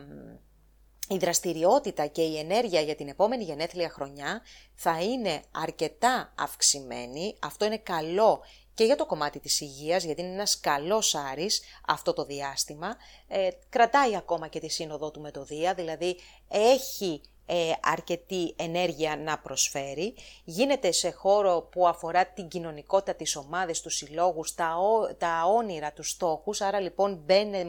[1.11, 4.43] η δραστηριότητα και η ενέργεια για την επόμενη γενέθλια χρονιά
[4.75, 7.37] θα είναι αρκετά αυξημένη.
[7.41, 8.41] Αυτό είναι καλό
[8.75, 12.97] και για το κομμάτι της υγείας, γιατί είναι ένας καλός άρης αυτό το διάστημα.
[13.29, 16.17] Ε, κρατάει ακόμα και τη σύνοδό του με το Δία, δηλαδή
[16.49, 17.21] έχει
[17.53, 20.15] ε, αρκετή ενέργεια να προσφέρει.
[20.45, 24.77] Γίνεται σε χώρο που αφορά την κοινωνικότητα της ομάδες, τους συλλόγους, τα,
[25.19, 27.25] τα όνειρα, τους στόχους, άρα λοιπόν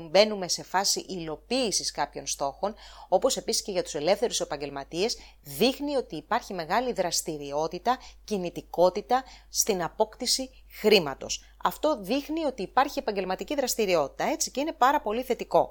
[0.10, 2.76] μπαίνουμε σε φάση υλοποίησης κάποιων στόχων,
[3.10, 10.50] όπως επίσης και για τους ελεύθερους επαγγελματίες, δείχνει ότι υπάρχει μεγάλη δραστηριότητα, κινητικότητα στην απόκτηση
[10.80, 11.44] χρήματος.
[11.64, 15.70] Αυτό δείχνει ότι υπάρχει επαγγελματική δραστηριότητα, έτσι, και είναι πάρα πολύ θετικό.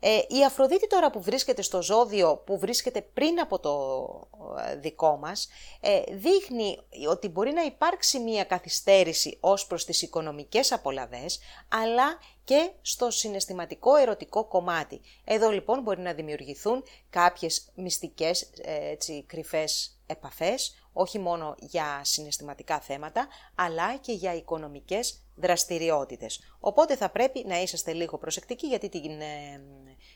[0.00, 4.28] Ε, η Αφροδίτη τώρα που βρίσκεται στο ζώδιο, που βρίσκεται πριν από το
[4.66, 5.48] ε, δικό μας,
[5.80, 12.70] ε, δείχνει ότι μπορεί να υπάρξει μία καθυστέρηση ως προς τις οικονομικές απολαβές, αλλά και
[12.82, 15.00] στο συναισθηματικό ερωτικό κομμάτι.
[15.24, 23.28] Εδώ λοιπόν μπορεί να δημιουργηθούν κάποιες μυστικές έτσι, κρυφές επαφές, όχι μόνο για συναισθηματικά θέματα,
[23.54, 26.40] αλλά και για οικονομικές δραστηριότητες.
[26.60, 29.60] Οπότε θα πρέπει να είσαστε λίγο προσεκτικοί γιατί την ε,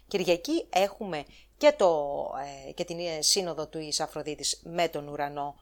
[0.06, 1.24] Κυριακή έχουμε
[1.56, 2.14] και, το,
[2.68, 5.54] ε, και την ε, σύνοδο του Ις με τον ουρανό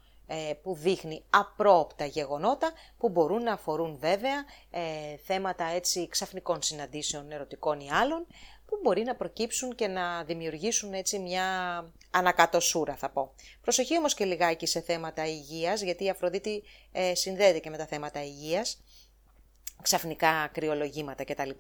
[0.63, 4.45] που δείχνει απρόπτα γεγονότα που μπορούν να αφορούν βέβαια
[5.25, 8.27] θέματα έτσι ξαφνικών συναντήσεων ερωτικών ή άλλων
[8.71, 11.45] που μπορεί να προκύψουν και να δημιουργήσουν έτσι μια
[12.11, 13.35] ανακατοσούρα θα πω.
[13.63, 17.87] Προσοχή όμως και λιγάκι σε θέματα υγείας, γιατί η Αφροδίτη ε, συνδέεται και με τα
[17.87, 18.83] θέματα υγείας,
[19.83, 21.51] ξαφνικά κρυολογήματα κτλ.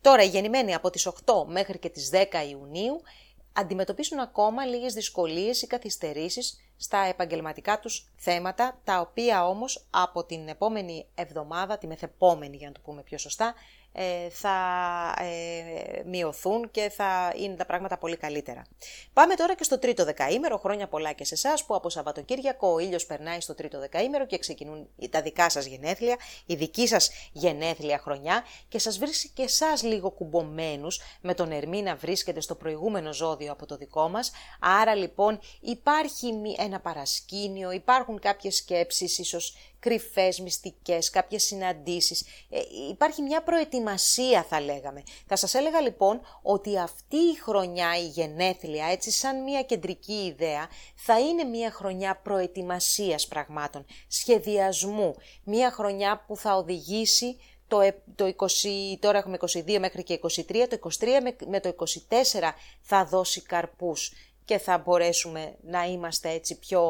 [0.00, 1.12] Τώρα οι γεννημένοι από τις 8
[1.46, 2.16] μέχρι και τις 10
[2.50, 3.02] Ιουνίου
[3.52, 10.48] αντιμετωπίσουν ακόμα λίγες δυσκολίες ή καθυστερήσεις στα επαγγελματικά τους θέματα, τα οποία όμως από την
[10.48, 13.52] επόμενη εβδομάδα, τη μεθεπόμενη για να το πούμε πιο σωστά, ε,
[14.30, 14.56] θα
[15.18, 18.66] ε, μειωθούν και θα είναι τα πράγματα πολύ καλύτερα.
[19.12, 22.78] Πάμε τώρα και στο τρίτο δεκαήμερο, χρόνια πολλά και σε εσάς που από Σαββατοκύριακο ο
[22.78, 27.98] ήλιος περνάει στο τρίτο δεκαήμερο και ξεκινούν τα δικά σας γενέθλια, η δική σας γενέθλια
[27.98, 33.12] χρονιά και σας βρίσκει και εσάς λίγο κουμπωμένους με τον Ερμή να βρίσκεται στο προηγούμενο
[33.12, 34.30] ζώδιο από το δικό μας.
[34.60, 42.24] Άρα λοιπόν υπάρχει ένα παρασκήνιο, υπάρχουν κάποιες σκέψεις, ίσως κρυφές, μυστικές, κάποιες συναντήσεις.
[42.50, 45.02] Ε, υπάρχει μια προετοιμασία θα λέγαμε.
[45.26, 50.68] Θα σας έλεγα λοιπόν ότι αυτή η χρονιά, η γενέθλια, έτσι σαν μια κεντρική ιδέα,
[50.94, 55.14] θα είναι μια χρονιά προετοιμασίας πραγμάτων, σχεδιασμού,
[55.44, 57.36] μια χρονιά που θα οδηγήσει
[57.70, 57.78] το,
[58.14, 58.46] το 20,
[59.00, 60.28] τώρα έχουμε 22 μέχρι και 23,
[60.68, 61.06] το 23
[61.46, 61.84] με το 24
[62.80, 64.12] θα δώσει καρπούς
[64.50, 66.82] και θα μπορέσουμε να είμαστε έτσι πιο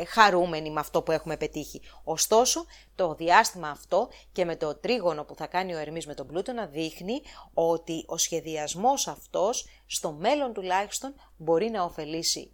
[0.00, 1.80] ε, χαρούμενοι με αυτό που έχουμε πετύχει.
[2.04, 6.26] Ωστόσο, το διάστημα αυτό και με το τρίγωνο που θα κάνει ο Ερμής με τον
[6.26, 7.22] Πλούτονα δείχνει
[7.54, 12.52] ότι ο σχεδιασμός αυτός στο μέλλον τουλάχιστον μπορεί να ωφελήσει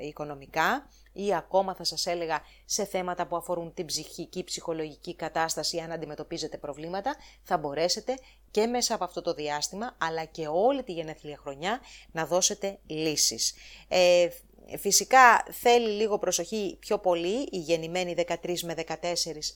[0.00, 5.92] οικονομικά ή ακόμα θα σας έλεγα σε θέματα που αφορούν την ψυχική, ψυχολογική κατάσταση αν
[5.92, 8.18] αντιμετωπίζετε προβλήματα, θα μπορέσετε
[8.50, 11.80] και μέσα από αυτό το διάστημα αλλά και όλη τη γενέθλια χρονιά
[12.12, 13.54] να δώσετε λύσεις.
[13.88, 14.28] Ε,
[14.78, 18.94] Φυσικά θέλει λίγο προσοχή πιο πολύ οι γεννημένοι 13 με 14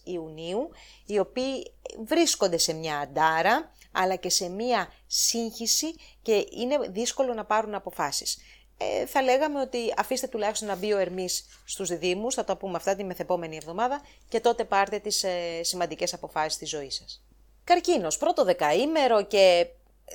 [0.04, 0.70] Ιουνίου,
[1.06, 1.72] οι οποίοι
[2.04, 8.38] βρίσκονται σε μια αντάρα, αλλά και σε μια σύγχυση και είναι δύσκολο να πάρουν αποφάσεις.
[8.80, 12.76] Ε, θα λέγαμε ότι αφήστε τουλάχιστον να μπει ο Ερμής στους διδήμους, θα το πούμε
[12.76, 17.22] αυτά τη μεθεπόμενη εβδομάδα και τότε πάρτε τις ε, σημαντικές αποφάσεις στη ζωή σας.
[17.64, 19.66] Καρκίνος, πρώτο δεκαήμερο και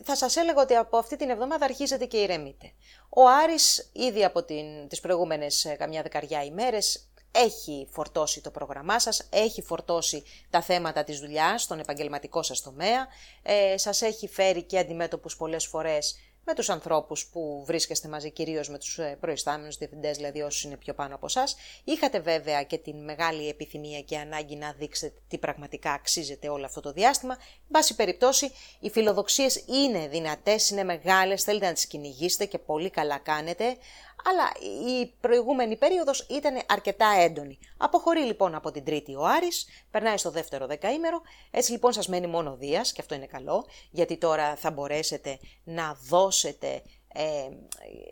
[0.04, 2.71] θα σας έλεγα ότι από αυτή την εβδομάδα αρχίζετε και ηρεμείτε.
[3.10, 9.00] Ο Άρης ήδη από την, τις προηγούμενες ε, καμιά δεκαριά ημέρες έχει φορτώσει το πρόγραμμά
[9.00, 13.08] σας, έχει φορτώσει τα θέματα της δουλειάς στον επαγγελματικό σας τομέα,
[13.41, 16.15] ε, σας έχει φέρει και αντιμέτωπους πολλές φορές
[16.46, 20.78] με τους ανθρώπους που βρίσκεστε μαζί, κυρίως με τους ε, προϊστάμενους διευθυντές, δηλαδή όσους είναι
[20.78, 21.56] πιο πάνω από εσάς.
[21.84, 26.82] Είχατε βέβαια και την μεγάλη επιθυμία και ανάγκη να δείξετε τι πραγματικά αξίζεται όλο αυτό
[26.82, 27.38] το διάστημα.
[27.67, 33.17] Βάση περιπτώσει, οι φιλοδοξίες είναι δυνατές, είναι μεγάλες, θέλετε να τις κυνηγήσετε και πολύ καλά
[33.17, 33.78] κάνετε,
[34.24, 34.52] αλλά
[34.88, 37.60] η προηγούμενη περίοδος ήταν αρκετά έντονη.
[37.78, 42.28] Αποχωρεί λοιπόν από την τρίτη ο Άρης, περνάει στο δεύτερο δεκαήμερο, έτσι λοιπόν σας μένει
[42.28, 46.82] μόνο Δίας και αυτό είναι καλό, γιατί τώρα θα μπορέσετε να δώσετε
[47.14, 47.50] ε,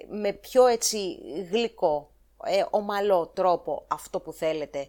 [0.10, 1.18] με πιο έτσι
[1.52, 2.12] γλυκό,
[2.46, 4.88] ε, ομαλό τρόπο αυτό που θέλετε ε,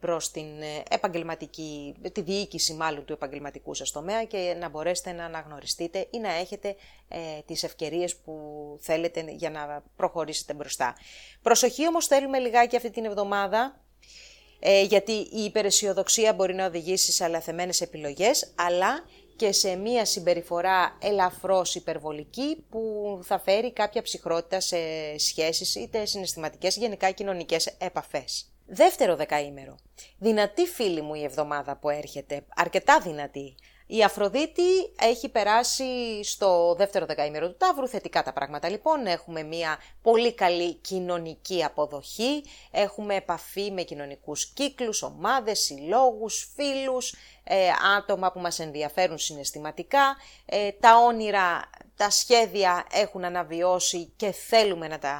[0.00, 5.24] προς την ε, επαγγελματική, τη διοίκηση μάλλον του επαγγελματικού σας τομέα και να μπορέσετε να
[5.24, 6.76] αναγνωριστείτε ή να έχετε
[7.08, 8.34] ε, τις ευκαιρίες που
[8.80, 10.94] θέλετε για να προχωρήσετε μπροστά.
[11.42, 13.80] Προσοχή όμως θέλουμε λιγάκι αυτή την εβδομάδα
[14.58, 19.04] ε, γιατί η υπεραισιοδοξία μπορεί να οδηγήσει σε αλαθεμένες επιλογές αλλά
[19.36, 24.76] και σε μία συμπεριφορά ελαφρώς υπερβολική που θα φέρει κάποια ψυχρότητα σε
[25.18, 28.53] σχέσεις είτε συναισθηματικές γενικά κοινωνικές επαφές.
[28.66, 29.76] Δεύτερο δεκαήμερο.
[30.18, 33.54] Δυνατή φίλη μου η εβδομάδα που έρχεται, αρκετά δυνατή.
[33.86, 34.62] Η Αφροδίτη
[35.00, 35.84] έχει περάσει
[36.24, 42.44] στο δεύτερο δεκαήμερο του Ταύρου, θετικά τα πράγματα λοιπόν, έχουμε μια πολύ καλή κοινωνική αποδοχή,
[42.70, 50.70] έχουμε επαφή με κοινωνικούς κύκλους, ομάδες, συλλόγους, φίλους, ε, άτομα που μας ενδιαφέρουν συναισθηματικά, ε,
[50.72, 55.18] τα όνειρα τα σχέδια έχουν αναβιώσει και θέλουμε να τα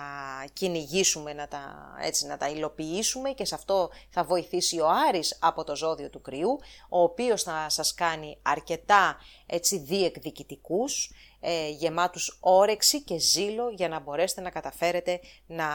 [0.52, 5.64] κυνηγήσουμε, να τα, έτσι, να τα υλοποιήσουμε και σε αυτό θα βοηθήσει ο Άρης από
[5.64, 6.58] το ζώδιο του κρυού,
[6.88, 11.10] ο οποίος θα σας κάνει αρκετά έτσι, διεκδικητικούς,
[11.40, 15.66] ε, γεμάτους όρεξη και ζήλο για να μπορέσετε να καταφέρετε να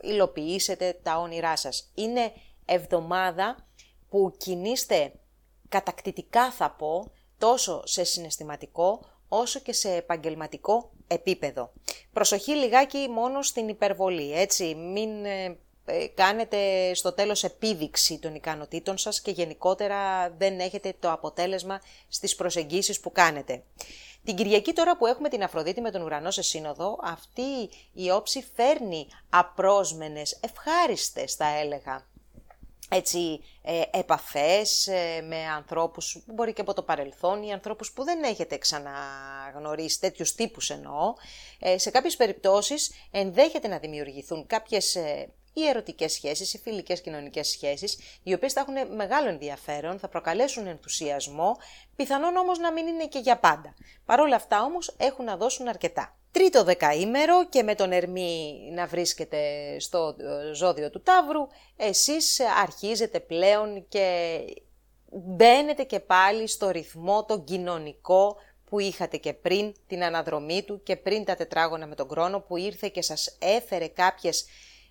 [0.00, 1.90] υλοποιήσετε τα όνειρά σας.
[1.94, 2.32] Είναι
[2.64, 3.66] εβδομάδα
[4.08, 5.12] που κινείστε
[5.68, 9.00] κατακτητικά θα πω, τόσο σε συναισθηματικό
[9.32, 11.72] όσο και σε επαγγελματικό επίπεδο.
[12.12, 16.58] Προσοχή λιγάκι μόνο στην υπερβολή, έτσι, μην ε, ε, κάνετε
[16.94, 23.12] στο τέλος επίδειξη των ικανοτήτων σας και γενικότερα δεν έχετε το αποτέλεσμα στις προσεγγίσεις που
[23.12, 23.62] κάνετε.
[24.24, 28.44] Την Κυριακή τώρα που έχουμε την Αφροδίτη με τον ουρανό σε σύνοδο, αυτή η όψη
[28.54, 32.06] φέρνει απρόσμενες, ευχάριστες θα έλεγα,
[32.92, 38.04] έτσι, ε, επαφές ε, με ανθρώπους που μπορεί και από το παρελθόν ή ανθρώπους που
[38.04, 41.14] δεν έχετε ξαναγνωρίσει, τέτοιους τύπους εννοώ.
[41.58, 47.48] Ε, σε κάποιες περιπτώσεις ενδέχεται να δημιουργηθούν κάποιες ε, οι ερωτικές σχέσεις, οι φιλικές κοινωνικές
[47.48, 51.56] σχέσεις, οι οποίες θα έχουν μεγάλο ενδιαφέρον, θα προκαλέσουν ενθουσιασμό,
[51.96, 53.74] πιθανόν όμως να μην είναι και για πάντα.
[54.04, 56.19] Παρ' όλα αυτά όμως έχουν να δώσουν αρκετά.
[56.32, 59.40] Τρίτο δεκαήμερο και με τον Ερμή να βρίσκεται
[59.78, 64.38] στο ε, ζώδιο του Ταύρου, εσείς αρχίζετε πλέον και
[65.10, 70.96] μπαίνετε και πάλι στο ρυθμό το κοινωνικό που είχατε και πριν την αναδρομή του και
[70.96, 74.44] πριν τα τετράγωνα με τον χρόνο που ήρθε και σας έφερε κάποιες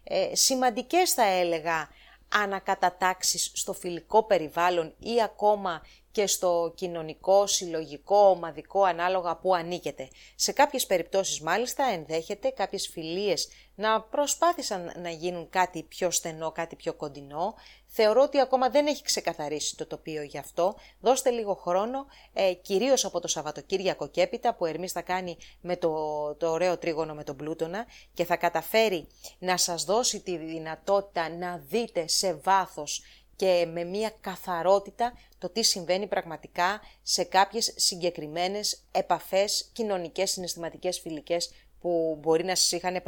[0.04, 1.90] ε, σημαντικές θα έλεγα
[2.30, 5.82] ανακατατάξεις στο φιλικό περιβάλλον ή ακόμα
[6.20, 10.08] και στο κοινωνικό, συλλογικό, ομαδικό ανάλογα που ανήκετε.
[10.36, 16.76] Σε κάποιες περιπτώσεις μάλιστα ενδέχεται κάποιες φιλίες να προσπάθησαν να γίνουν κάτι πιο στενό, κάτι
[16.76, 17.54] πιο κοντινό.
[17.88, 20.76] Θεωρώ ότι ακόμα δεν έχει ξεκαθαρίσει το τοπίο γι' αυτό.
[21.00, 25.78] Δώστε λίγο χρόνο, ε, κυρίως από το Σαββατοκύριακο και έπειτα που Ερμής θα κάνει με
[25.78, 29.08] το, το ωραίο τρίγωνο με τον Πλούτονα και θα καταφέρει
[29.40, 33.02] να σας δώσει τη δυνατότητα να δείτε σε βάθος
[33.40, 41.52] και με μια καθαρότητα το τι συμβαίνει πραγματικά σε κάποιες συγκεκριμένες επαφές κοινωνικές, συναισθηματικές, φιλικές
[41.80, 43.02] που μπορεί να σας είχαν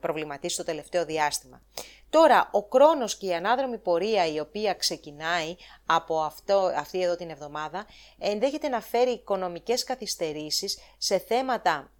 [0.00, 1.62] προβληματίσει το τελευταίο διάστημα.
[2.10, 7.30] Τώρα, ο χρόνος και η ανάδρομη πορεία η οποία ξεκινάει από αυτό, αυτή εδώ την
[7.30, 7.86] εβδομάδα
[8.18, 11.90] ενδέχεται να φέρει οικονομικές καθυστερήσεις σε θέματα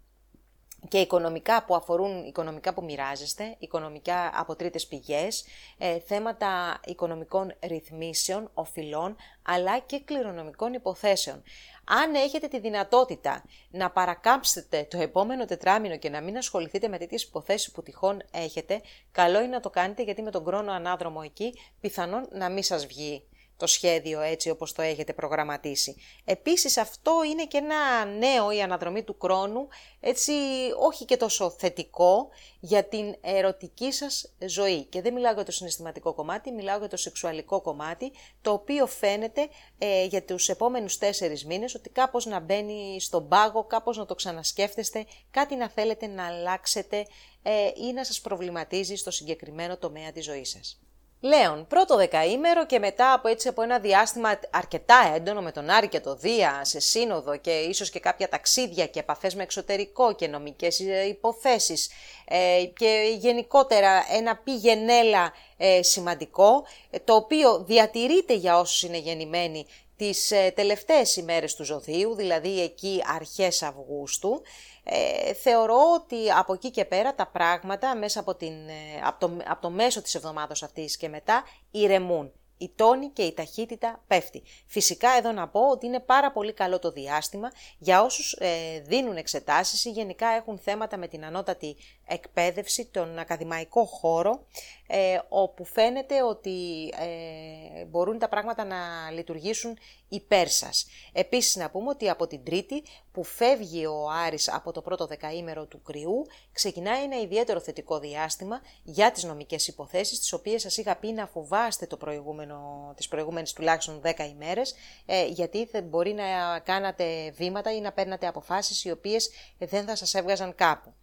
[0.88, 5.44] και οικονομικά που αφορούν οικονομικά που μοιράζεστε, οικονομικά από τρίτες πηγές,
[5.78, 11.42] ε, θέματα οικονομικών ρυθμίσεων, οφειλών, αλλά και κληρονομικών υποθέσεων.
[11.84, 17.22] Αν έχετε τη δυνατότητα να παρακάμψετε το επόμενο τετράμινο και να μην ασχοληθείτε με τέτοιες
[17.22, 18.80] υποθέσεις που τυχόν έχετε,
[19.12, 22.86] καλό είναι να το κάνετε γιατί με τον χρόνο ανάδρομο εκεί πιθανόν να μην σας
[22.86, 25.96] βγει το σχέδιο έτσι όπως το έχετε προγραμματίσει.
[26.24, 29.68] Επίσης αυτό είναι και ένα νέο η αναδρομή του χρόνου,
[30.00, 30.32] έτσι
[30.78, 32.28] όχι και τόσο θετικό
[32.60, 34.84] για την ερωτική σας ζωή.
[34.84, 39.48] Και δεν μιλάω για το συναισθηματικό κομμάτι, μιλάω για το σεξουαλικό κομμάτι, το οποίο φαίνεται
[39.78, 44.14] ε, για τους επόμενους τέσσερις μήνες ότι κάπως να μπαίνει στον πάγο, κάπως να το
[44.14, 47.06] ξανασκέφτεστε, κάτι να θέλετε να αλλάξετε
[47.42, 50.80] ε, ή να σας προβληματίζει στο συγκεκριμένο τομέα της ζωής σας.
[51.20, 55.88] Λέων, πρώτο δεκαήμερο και μετά από έτσι από ένα διάστημα αρκετά έντονο με τον Άρη
[55.88, 60.28] και το Δία σε σύνοδο και ίσως και κάποια ταξίδια και επαφές με εξωτερικό και
[60.28, 61.90] νομικές ε, υποθέσεις
[62.24, 66.66] ε, και γενικότερα ένα πηγενέλα ε, σημαντικό
[67.04, 69.66] το οποίο διατηρείται για όσους είναι γεννημένοι
[69.96, 74.42] τις τελευταίες ημέρες του ζωδίου, δηλαδή εκεί αρχές Αυγούστου
[74.88, 79.36] ε, θεωρώ ότι από εκεί και πέρα τα πράγματα μέσα από, την, ε, από, το,
[79.46, 84.42] από το μέσο της εβδομάδας αυτής και μετά ηρεμούν η τόνη και η ταχύτητα πέφτει.
[84.66, 89.16] Φυσικά εδώ να πω ότι είναι πάρα πολύ καλό το διάστημα για όσους ε, δίνουν
[89.16, 94.46] εξετάσεις ή γενικά έχουν θέματα με την ανώτατη εκπαίδευση, τον ακαδημαϊκό χώρο,
[94.86, 100.86] ε, όπου φαίνεται ότι ε, μπορούν τα πράγματα να λειτουργήσουν υπέρ σας.
[101.12, 105.66] Επίσης να πούμε ότι από την Τρίτη που φεύγει ο Άρης από το πρώτο δεκαήμερο
[105.66, 110.96] του κρυού, ξεκινάει ένα ιδιαίτερο θετικό διάστημα για τις νομικές υποθέσεις, τις οποίες σας είχα
[110.96, 114.74] πει να φοβάστε το προηγούμενο, τις προηγούμενες τουλάχιστον 10 ημέρες,
[115.06, 119.96] ε, γιατί δεν μπορεί να κάνατε βήματα ή να παίρνατε αποφάσεις οι οποίες δεν θα
[119.96, 120.94] σας έβγαζαν κάπου.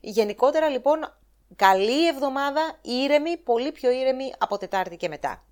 [0.00, 0.98] Γενικότερα λοιπόν
[1.56, 5.44] καλή εβδομάδα, ήρεμη, πολύ πιο ήρεμη από Τετάρτη και μετά.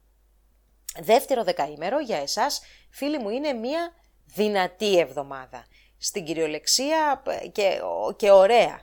[1.01, 3.93] Δεύτερο δεκαήμερο για εσάς, φίλοι μου, είναι μια
[4.25, 5.67] δυνατή εβδομάδα.
[5.99, 7.81] Στην κυριολεξία και,
[8.17, 8.81] και ωραία.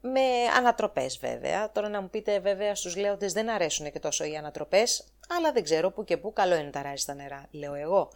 [0.00, 0.20] Με
[0.56, 1.72] ανατροπές βέβαια.
[1.72, 5.62] Τώρα να μου πείτε βέβαια στους λέοντες δεν αρέσουν και τόσο οι ανατροπές, αλλά δεν
[5.62, 8.10] ξέρω που και που καλό είναι τα ράζει στα νερά, λέω εγώ.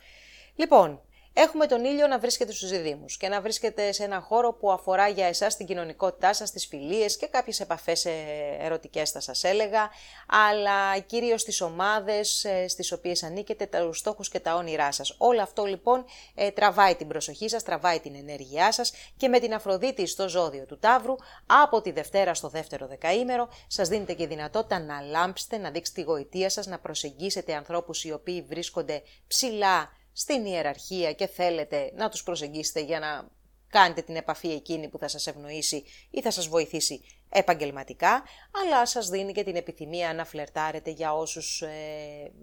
[0.55, 4.73] Λοιπόν, έχουμε τον ήλιο να βρίσκεται στους διδήμους και να βρίσκεται σε ένα χώρο που
[4.73, 8.13] αφορά για εσάς την κοινωνικότητά σας, τις φιλίες και κάποιες επαφές ε,
[8.61, 9.91] ερωτικές θα σας έλεγα,
[10.27, 15.15] αλλά κυρίως τις ομάδες ε, στις οποίες ανήκετε, τα στόχους και τα όνειρά σας.
[15.19, 19.55] Όλο αυτό λοιπόν ε, τραβάει την προσοχή σας, τραβάει την ενέργειά σας και με την
[19.55, 21.15] Αφροδίτη στο ζώδιο του Ταύρου
[21.47, 26.07] από τη Δευτέρα στο δεύτερο δεκαήμερο σας δίνετε και δυνατότητα να λάμψετε, να δείξετε τη
[26.07, 32.23] γοητεία σας, να προσεγγίσετε ανθρώπους οι οποίοι βρίσκονται ψηλά στην ιεραρχία και θέλετε να τους
[32.23, 33.29] προσεγγίσετε για να
[33.69, 38.23] κάνετε την επαφή εκείνη που θα σας ευνοήσει ή θα σας βοηθήσει επαγγελματικά,
[38.63, 41.69] αλλά σας δίνει και την επιθυμία να φλερτάρετε για όσους ε,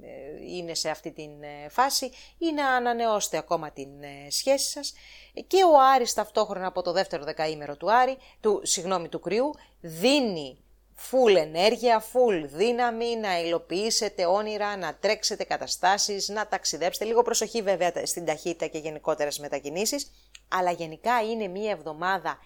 [0.02, 3.90] ε, είναι σε αυτή την ε, φάση ή να ανανεώσετε ακόμα την
[4.30, 4.94] σχέση σας.
[5.48, 10.65] Και ο Άρης ταυτόχρονα από το δεύτερο δεκαήμερο του Άρη, του, συγγνώμη, του κρυού, δίνει
[11.12, 17.06] full ενέργεια, full δύναμη, να υλοποιήσετε όνειρα, να τρέξετε καταστάσεις, να ταξιδέψετε.
[17.06, 20.12] Λίγο προσοχή βέβαια στην ταχύτητα και γενικότερα στις μετακινήσεις,
[20.48, 22.38] αλλά γενικά είναι μία εβδομάδα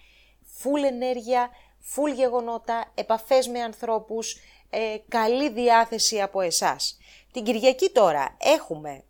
[0.62, 1.50] full ενέργεια,
[1.94, 4.36] full γεγονότα, επαφές με ανθρώπους,
[4.70, 6.98] ε, καλή διάθεση από εσάς.
[7.32, 9.04] Την Κυριακή τώρα έχουμε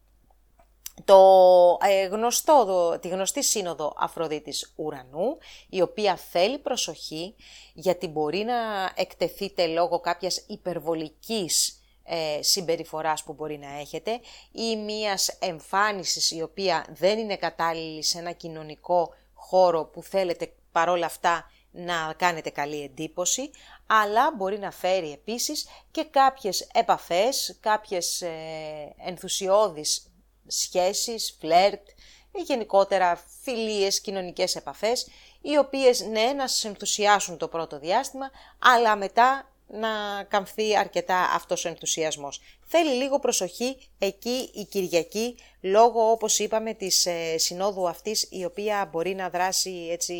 [1.05, 5.39] το ε, γνωστό, το, τη γνωστή σύνοδο Αφροδίτης Ουρανού,
[5.69, 7.35] η οποία θέλει προσοχή
[7.75, 14.21] γιατί μπορεί να εκτεθείτε λόγω κάποιας υπερβολικής ε, συμπεριφοράς που μπορεί να έχετε
[14.53, 21.07] ή μίας εμφάνισης η οποία δεν είναι κατάλληλη σε ένα κοινωνικό χώρο που θέλετε παρόλα
[21.07, 23.51] αυτά να κάνετε καλή εντύπωση,
[23.87, 30.11] αλλά μπορεί να φέρει επίσης και κάποιες επαφές, κάποιες ε, ενθουσιώδεις
[30.51, 31.89] σχέσεις, φλερτ,
[32.33, 35.07] γενικότερα φιλίες, κοινωνικές επαφές,
[35.41, 39.89] οι οποίες ναι να σας ενθουσιάσουν το πρώτο διάστημα, αλλά μετά να
[40.29, 42.41] καμφθεί αρκετά αυτός ο ενθουσιασμός.
[42.67, 48.89] Θέλει λίγο προσοχή εκεί η Κυριακή, λόγω όπως είπαμε της ε, συνόδου αυτής, η οποία
[48.93, 50.15] μπορεί να δράσει έτσι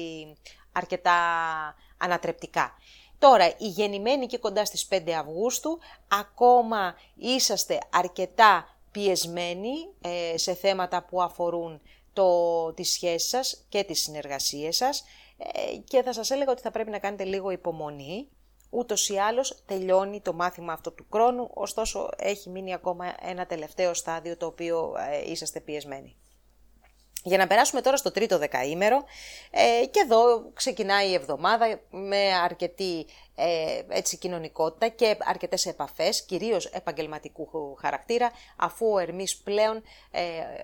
[0.73, 1.13] αρκετά
[1.97, 2.75] ανατρεπτικά.
[3.19, 5.79] Τώρα, οι γεννημένοι και κοντά στις 5 Αυγούστου,
[6.09, 11.81] ακόμα είσαστε αρκετά πιεσμένοι ε, σε θέματα που αφορούν
[12.13, 15.05] το, τις σχέσεις σας και τις συνεργασίες σας
[15.39, 18.29] ε, και θα σας έλεγα ότι θα πρέπει να κάνετε λίγο υπομονή.
[18.71, 23.95] Ούτως ή άλλως τελειώνει το μάθημα αυτό του χρόνου, ωστόσο έχει μείνει ακόμα ένα τελευταίο
[23.95, 26.17] στάδιο το οποίο ε, είσαστε πιεσμένοι.
[27.25, 29.05] Για να περάσουμε τώρα στο τρίτο δεκαήμερο
[29.51, 33.07] ε, και εδώ ξεκινάει η εβδομάδα με αρκετή
[33.41, 40.23] ε, έτσι, κοινωνικότητα και αρκετές επαφές, κυρίως επαγγελματικού χαρακτήρα, αφού ο Ερμής πλέον ε,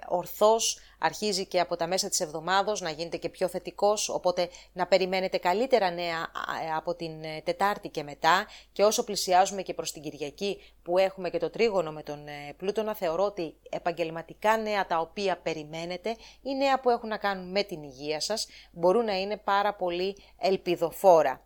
[0.08, 4.86] ορθώς αρχίζει και από τα μέσα της εβδομάδος να γίνεται και πιο θετικός, οπότε να
[4.86, 6.30] περιμένετε καλύτερα νέα
[6.66, 10.98] ε, από την ε, Τετάρτη και μετά και όσο πλησιάζουμε και προς την Κυριακή που
[10.98, 16.16] έχουμε και το τρίγωνο με τον ε, Πλούτονα, θεωρώ ότι επαγγελματικά νέα τα οποία περιμένετε
[16.42, 20.16] ή νέα που έχουν να κάνουν με την υγεία σας μπορούν να είναι πάρα πολύ
[20.38, 21.40] ελπιδοφόρα.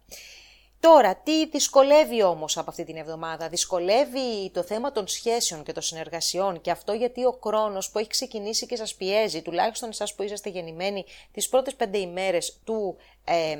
[0.80, 5.82] Τώρα, τι δυσκολεύει όμως από αυτή την εβδομάδα; Δυσκολεύει το θέμα των σχέσεων και των
[5.82, 10.22] συνεργασιών και αυτό γιατί ο χρόνος που έχει ξεκινήσει και σας πιέζει, τουλάχιστον εσάς που
[10.22, 13.56] είσαστε γεννημένοι τις πρώτες πέντε ημέρες του ε,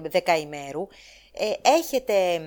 [0.00, 0.86] δεκαημέρου,
[1.32, 2.40] ε, έχετε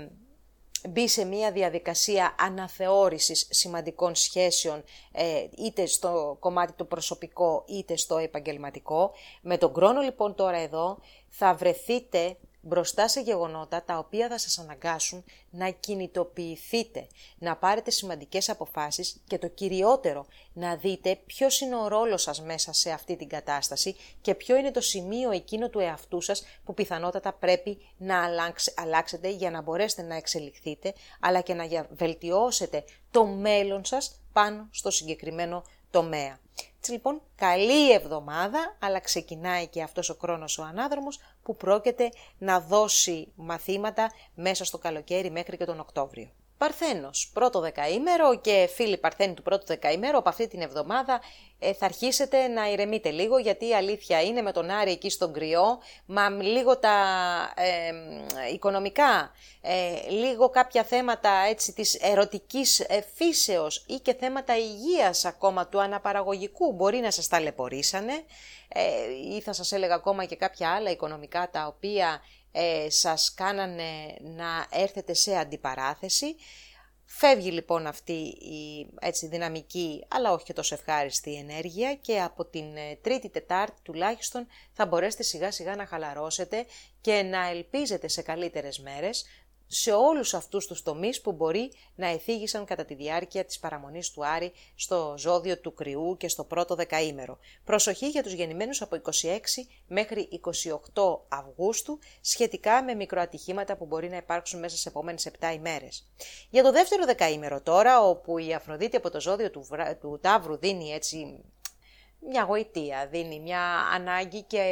[0.90, 8.18] μπει σε μια διαδικασία αναθεώρησης σημαντικών σχέσεων ε, είτε στο κομμάτι το προσωπικό είτε στο
[8.18, 9.12] επαγγελματικό.
[9.42, 10.98] Με τον χρόνο λοιπόν τώρα εδώ
[11.30, 18.50] θα βρεθείτε μπροστά σε γεγονότα τα οποία θα σας αναγκάσουν να κινητοποιηθείτε, να πάρετε σημαντικές
[18.50, 23.30] αποφάσεις και το κυριότερο, να δείτε ποιος είναι ο ρόλος σας μέσα σε αυτή την
[23.30, 28.30] κατάσταση και ποιο είναι το σημείο εκείνο του εαυτού σας που πιθανότατα πρέπει να
[28.76, 34.92] αλλάξετε για να μπορέσετε να εξελιχθείτε, αλλά και να βελτιώσετε το μέλλον σας πάνω στο
[34.92, 36.40] συγκεκριμένο τομέα.
[36.78, 42.60] Έτσι λοιπόν, καλή εβδομάδα, αλλά ξεκινάει και αυτός ο χρόνος ο ανάδρομος που πρόκειται να
[42.60, 46.30] δώσει μαθήματα μέσα στο καλοκαίρι μέχρι και τον Οκτώβριο.
[46.58, 51.22] Παρθένος, πρώτο δεκαήμερο και φίλοι Παρθένοι του πρώτου δεκαήμερου από αυτή την εβδομάδα
[51.60, 55.34] ε, θα αρχίσετε να ηρεμείτε λίγο γιατί η αλήθεια είναι με τον Άρη εκεί στον
[55.34, 56.98] κρυό, μα λίγο τα
[57.56, 57.92] ε,
[58.54, 59.32] οικονομικά,
[59.62, 65.82] ε, λίγο κάποια θέματα έτσι της ερωτικής ε, φύσεως ή και θέματα υγείας ακόμα του
[65.82, 66.74] αναπαραγωγικού.
[66.74, 68.24] Μπορεί να σας ταλαιπωρήσανε
[69.36, 72.22] ή θα σας έλεγα ακόμα και κάποια άλλα οικονομικά τα οποία
[72.52, 76.36] ε, σας κάνανε να έρθετε σε αντιπαράθεση.
[77.10, 82.78] Φεύγει λοιπόν αυτή η έτσι, δυναμική αλλά όχι και τόσο ευχάριστη ενέργεια και από την
[82.78, 86.66] ε, τρίτη τετάρτη τουλάχιστον θα μπορέσετε σιγά σιγά να χαλαρώσετε
[87.02, 89.26] και να ελπίζετε σε καλύτερες μέρες
[89.68, 94.26] σε όλους αυτούς τους τομείς που μπορεί να εθίγησαν κατά τη διάρκεια της παραμονής του
[94.26, 97.38] Άρη στο ζώδιο του κρυού και στο πρώτο δεκαήμερο.
[97.64, 99.12] Προσοχή για τους γεννημένους από 26
[99.88, 100.42] μέχρι
[100.94, 106.08] 28 Αυγούστου σχετικά με μικροατυχήματα που μπορεί να υπάρξουν μέσα σε επόμενες 7 ημέρες.
[106.50, 109.66] Για το δεύτερο δεκαήμερο τώρα, όπου η Αφροδίτη από το ζώδιο του,
[110.00, 111.44] του Ταύρου δίνει έτσι
[112.20, 113.62] μια γοητεία, δίνει μια
[113.94, 114.64] ανάγκη και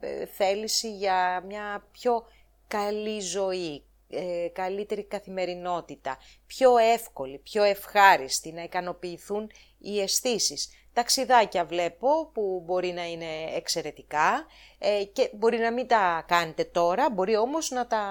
[0.00, 2.24] ε, θέληση για μια πιο
[2.68, 10.68] καλή ζωή, ε, καλύτερη καθημερινότητα, πιο εύκολη, πιο ευχάριστη, να ικανοποιηθούν οι αισθήσεις.
[10.92, 14.46] Ταξιδάκια βλέπω που μπορεί να είναι εξαιρετικά
[14.78, 18.04] ε, και μπορεί να μην τα κάνετε τώρα, μπορεί όμως να τα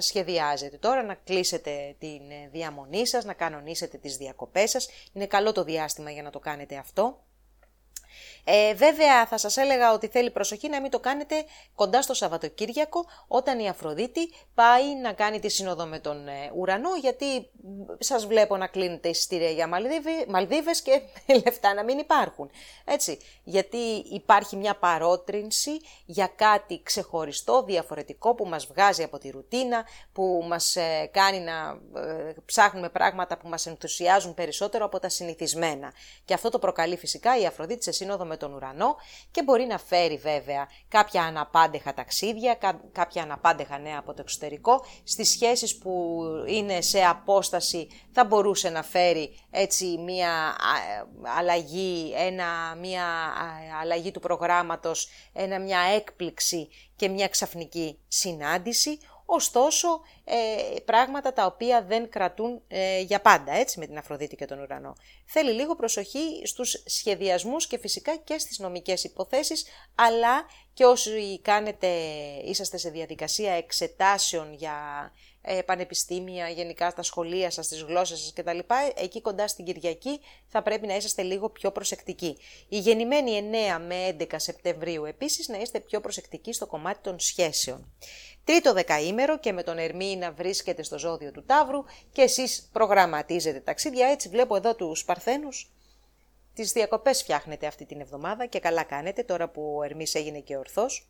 [0.00, 2.20] σχεδιάζετε τώρα, να κλείσετε την
[2.50, 4.88] διαμονή σας, να κανονίσετε τις διακοπές σας.
[5.12, 7.18] Είναι καλό το διάστημα για να το κάνετε αυτό.
[8.44, 13.04] Ε, βέβαια θα σας έλεγα ότι θέλει προσοχή να μην το κάνετε κοντά στο Σαββατοκύριακο
[13.26, 17.50] όταν η Αφροδίτη πάει να κάνει τη σύνοδο με τον ε, ουρανό γιατί
[17.98, 19.68] σας βλέπω να κλείνετε εισιτήρια για
[20.28, 21.00] Μαλδίβες και
[21.44, 22.50] λεφτά να μην υπάρχουν.
[22.84, 23.78] Έτσι, γιατί
[24.12, 30.76] υπάρχει μια παρότρινση για κάτι ξεχωριστό, διαφορετικό που μας βγάζει από τη ρουτίνα, που μας
[30.76, 35.92] ε, κάνει να ε, ψάχνουμε πράγματα που μας ενθουσιάζουν περισσότερο από τα συνηθισμένα.
[36.24, 38.96] Και αυτό το προκαλεί φυσικά η Αφροδίτη σε σύνοδο με τον ουρανό
[39.30, 42.58] και μπορεί να φέρει βέβαια κάποια αναπάντεχα ταξίδια,
[42.92, 44.84] κάποια αναπάντεχα νέα από το εξωτερικό.
[45.04, 50.56] Στις σχέσεις που είναι σε απόσταση θα μπορούσε να φέρει έτσι μία
[51.38, 53.04] αλλαγή, ένα, μία
[53.80, 58.98] αλλαγή του προγράμματος, ένα, μια έκπληξη και μια ξαφνική συνάντηση
[59.34, 64.44] ωστόσο ε, πράγματα τα οποία δεν κρατούν ε, για πάντα, έτσι, με την Αφροδίτη και
[64.44, 64.92] τον ουρανό.
[65.24, 69.64] Θέλει λίγο προσοχή στους σχεδιασμούς και φυσικά και στις νομικές υποθέσεις,
[69.94, 71.88] αλλά και όσοι κάνετε,
[72.44, 75.10] είσαστε σε διαδικασία εξετάσεων για
[75.44, 78.58] ε, πανεπιστήμια, γενικά στα σχολεία σας, στις γλώσσες σας κτλ.
[78.94, 82.36] Εκεί κοντά στην Κυριακή θα πρέπει να είσαστε λίγο πιο προσεκτικοί.
[82.68, 87.92] Οι γεννημένοι 9 με 11 Σεπτεμβρίου επίσης να είστε πιο προσεκτικοί στο κομμάτι των σχέσεων.
[88.44, 93.60] Τρίτο δεκαήμερο και με τον Ερμή να βρίσκεται στο ζώδιο του Ταύρου και εσείς προγραμματίζετε
[93.60, 94.06] ταξίδια.
[94.06, 95.70] Έτσι βλέπω εδώ τους Παρθένους.
[96.54, 100.56] Τις διακοπές φτιάχνετε αυτή την εβδομάδα και καλά κάνετε τώρα που ο Ερμής έγινε και
[100.56, 101.08] ορθός.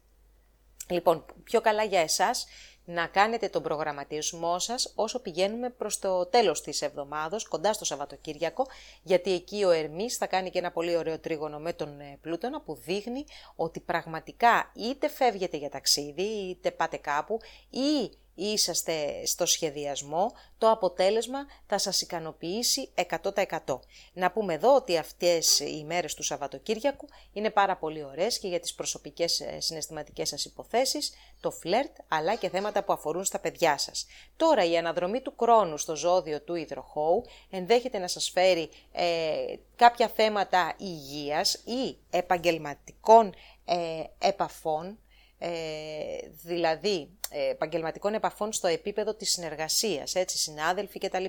[0.88, 2.46] Λοιπόν, πιο καλά για εσάς
[2.84, 8.66] να κάνετε τον προγραμματισμό σας όσο πηγαίνουμε προς το τέλος της εβδομάδος, κοντά στο Σαββατοκύριακο,
[9.02, 12.60] γιατί εκεί ο Ερμής θα κάνει και ένα πολύ ωραίο τρίγωνο με τον ε, Πλούτονα
[12.60, 13.24] που δείχνει
[13.56, 21.38] ότι πραγματικά είτε φεύγετε για ταξίδι, είτε πάτε κάπου, ή είσαστε στο σχεδιασμό, το αποτέλεσμα
[21.66, 22.90] θα σας ικανοποιήσει
[23.22, 23.78] 100%.
[24.12, 28.60] Να πούμε εδώ ότι αυτές οι μέρες του Σαββατοκύριακου είναι πάρα πολύ ωραίες και για
[28.60, 33.78] τις προσωπικές ε, συναισθηματικές σας υποθέσεις, το φλερτ, αλλά και θέματα που αφορούν στα παιδιά
[33.78, 34.06] σας.
[34.36, 40.08] Τώρα η αναδρομή του χρόνου στο ζώδιο του υδροχώου ενδέχεται να σας φέρει ε, κάποια
[40.08, 44.98] θέματα υγείας ή επαγγελματικών ε, επαφών,
[45.44, 51.24] ε, δηλαδή ε, επαγγελματικών επαφών στο επίπεδο της συνεργασίας, έτσι, συνάδελφοι κτλ.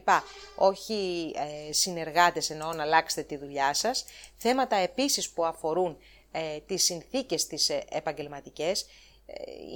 [0.56, 1.32] Όχι
[1.68, 4.06] ε, συνεργάτες εννοώ να αλλάξετε τη δουλειά σας.
[4.38, 5.98] Θέματα επίσης που αφορούν
[6.32, 8.86] ε, τις συνθήκες τις ε, επαγγελματικές,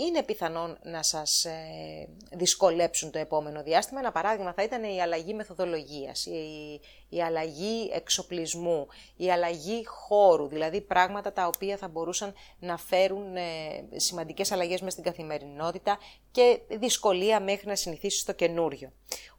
[0.07, 1.45] είναι πιθανόν να σας
[2.31, 3.99] δυσκολέψουν το επόμενο διάστημα.
[3.99, 6.79] Ένα παράδειγμα θα ήταν η αλλαγή μεθοδολογίας, η,
[7.09, 13.41] η αλλαγή εξοπλισμού, η αλλαγή χώρου, δηλαδή πράγματα τα οποία θα μπορούσαν να φέρουν ε,
[13.95, 15.97] σημαντικές αλλαγές μέσα στην καθημερινότητα
[16.31, 18.91] και δυσκολία μέχρι να συνηθίσει το καινούριο.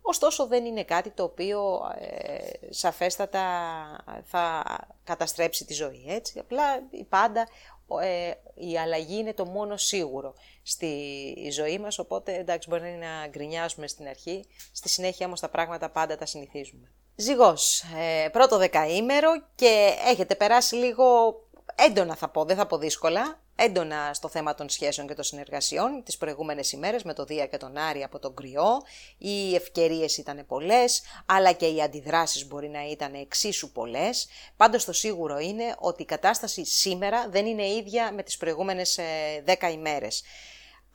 [0.03, 3.43] Ωστόσο δεν είναι κάτι το οποίο ε, σαφέστατα
[4.25, 4.65] θα
[5.05, 6.39] καταστρέψει τη ζωή, έτσι.
[6.39, 6.63] Απλά
[7.09, 7.49] πάντα
[8.03, 13.87] ε, η αλλαγή είναι το μόνο σίγουρο στη ζωή μας, οπότε εντάξει μπορεί να γκρινιάζουμε
[13.87, 16.93] στην αρχή, στη συνέχεια όμως τα πράγματα πάντα τα συνηθίζουμε.
[17.15, 17.83] Ζυγός,
[18.25, 21.35] ε, πρώτο δεκαήμερο και έχετε περάσει λίγο
[21.75, 26.03] έντονα θα πω, δεν θα πω δύσκολα, έντονα στο θέμα των σχέσεων και των συνεργασιών
[26.05, 28.83] τις προηγούμενες ημέρες με το Δία και τον Άρη από τον Κρυό.
[29.19, 34.29] Οι ευκαιρίες ήταν πολλές, αλλά και οι αντιδράσεις μπορεί να ήταν εξίσου πολλές.
[34.57, 38.99] Πάντως το σίγουρο είναι ότι η κατάσταση σήμερα δεν είναι ίδια με τις προηγούμενες
[39.45, 40.23] 10 ε, ημέρες.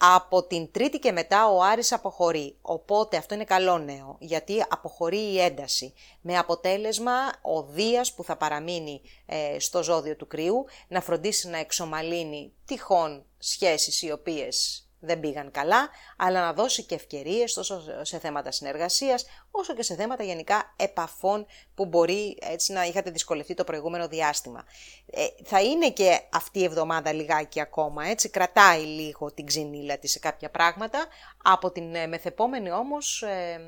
[0.06, 5.32] Από την τρίτη και μετά ο Άρης αποχωρεί, οπότε αυτό είναι καλό νέο, γιατί αποχωρεί
[5.32, 11.02] η ένταση, με αποτέλεσμα ο Δίας που θα παραμείνει ε, στο ζώδιο του κρύου να
[11.02, 17.54] φροντίσει να εξομαλύνει τυχόν σχέσεις οι οποίες δεν πήγαν καλά, αλλά να δώσει και ευκαιρίες
[17.54, 21.46] τόσο σε θέματα συνεργασίας, όσο και σε θέματα γενικά επαφών
[21.76, 24.64] που μπορεί έτσι να είχατε δυσκολευτεί το προηγούμενο διάστημα.
[25.06, 30.12] Ε, θα είναι και αυτή η εβδομάδα λιγάκι ακόμα, έτσι, κρατάει λίγο την ξυνήλα της
[30.12, 31.06] σε κάποια πράγματα,
[31.44, 33.62] από την ε, μεθεπόμενη όμως ε,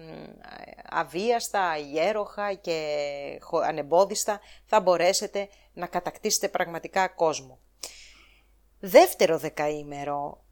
[0.90, 7.60] αβίαστα, γέροχα και ανεμπόδιστα θα μπορέσετε να κατακτήσετε πραγματικά κόσμο.
[8.80, 10.45] Δεύτερο δεκαήμερο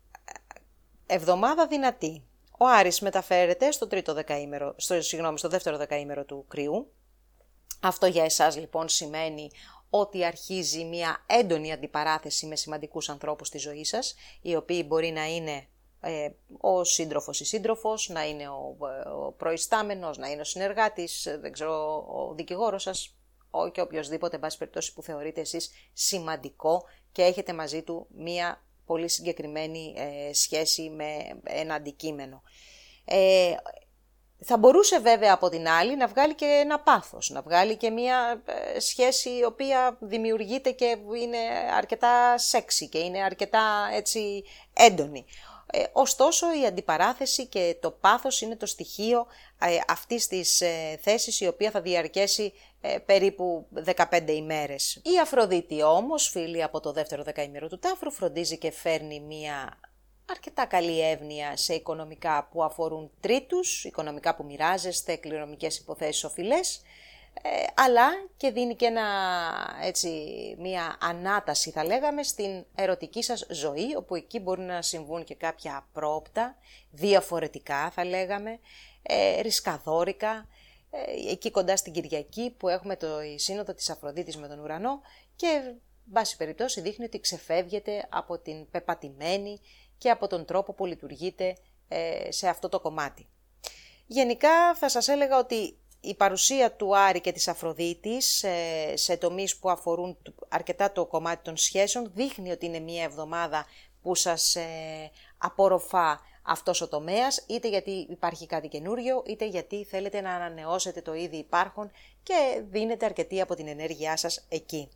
[1.05, 2.23] Εβδομάδα δυνατή.
[2.59, 6.91] Ο Άρης μεταφέρεται στο, τρίτο δεκαήμερο, στο, συγγνώμη, στο δεύτερο δεκαήμερο του κρυού.
[7.81, 9.51] Αυτό για εσάς λοιπόν σημαίνει
[9.89, 15.25] ότι αρχίζει μια έντονη αντιπαράθεση με σημαντικούς ανθρώπους στη ζωή σας, οι οποίοι μπορεί να
[15.25, 15.67] είναι
[15.99, 18.77] ε, ο σύντροφος ή σύντροφος, να είναι ο,
[19.25, 23.15] ο προϊστάμενος, να είναι ο συνεργάτης, δεν ξέρω, ο δικηγόρος σας,
[23.49, 28.61] ο, και οποιοδήποτε, εν πάση περιπτώσει, που θεωρείτε εσείς σημαντικό και έχετε μαζί του μία
[28.85, 32.43] πολύ συγκεκριμένη ε, σχέση με ένα αντικείμενο.
[33.05, 33.55] Ε,
[34.45, 38.43] θα μπορούσε βέβαια από την άλλη να βγάλει και ένα πάθος, να βγάλει και μια
[38.75, 41.37] ε, σχέση η οποία δημιουργείται και είναι
[41.75, 45.25] αρκετά σεξι και είναι αρκετά έτσι έντονη.
[45.75, 49.27] Ε, ωστόσο η αντιπαράθεση και το πάθος είναι το στοιχείο
[49.59, 55.01] ε, αυτής της ε, θέσης η οποία θα διαρκέσει ε, περίπου 15 ημέρες.
[55.03, 59.79] Η Αφροδίτη όμως, φίλη από το δεύτερο δεκαήμερο του Τάφρου, φροντίζει και φέρνει μία
[60.29, 66.81] αρκετά καλή εύνοια σε οικονομικά που αφορούν τρίτους, οικονομικά που μοιράζεστε, κληρονομικές υποθέσεις οφειλές, ε,
[67.73, 69.03] αλλά και δίνει και ένα,
[69.81, 70.09] έτσι,
[70.59, 75.77] μια ανάταση θα λέγαμε στην ερωτική σας ζωή, όπου εκεί μπορεί να συμβούν και κάποια
[75.77, 76.57] απρόπτα,
[76.91, 78.59] διαφορετικά θα λέγαμε,
[79.01, 80.47] ε, ρισκαδόρικα,
[80.89, 85.01] ε, εκεί κοντά στην Κυριακή που έχουμε το σύνοδο της Αφροδίτης με τον ουρανό
[85.35, 85.73] και
[86.11, 89.59] βάση περιπτώσει δείχνει ότι ξεφεύγεται από την πεπατημένη
[89.97, 91.57] και από τον τρόπο που λειτουργείται
[91.87, 93.27] ε, σε αυτό το κομμάτι.
[94.05, 99.57] Γενικά θα σας έλεγα ότι η παρουσία του Άρη και της Αφροδίτης ε, σε τομείς
[99.57, 100.17] που αφορούν
[100.49, 103.65] αρκετά το κομμάτι των σχέσεων δείχνει ότι είναι μια εβδομάδα
[104.01, 110.21] που σας ε, απορροφά αυτός ο τομέας, είτε γιατί υπάρχει κάτι καινούριο, είτε γιατί θέλετε
[110.21, 111.91] να ανανεώσετε το ήδη υπάρχον
[112.23, 114.89] και δίνετε αρκετή από την ενέργειά σας εκεί.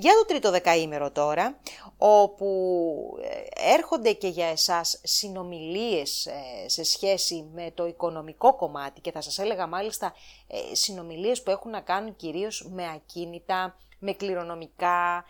[0.00, 1.58] Για το τρίτο δεκαήμερο τώρα,
[1.98, 9.12] όπου ε, έρχονται και για εσάς συνομιλίες ε, σε σχέση με το οικονομικό κομμάτι και
[9.12, 10.14] θα σας έλεγα μάλιστα
[10.46, 15.24] ε, συνομιλίες που έχουν να κάνουν κυρίως με ακίνητα, με κληρονομικά,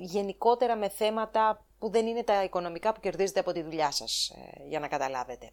[0.00, 4.32] γενικότερα με θέματα που δεν είναι τα οικονομικά που κερδίζετε από τη δουλειά σας,
[4.68, 5.50] για να καταλάβετε.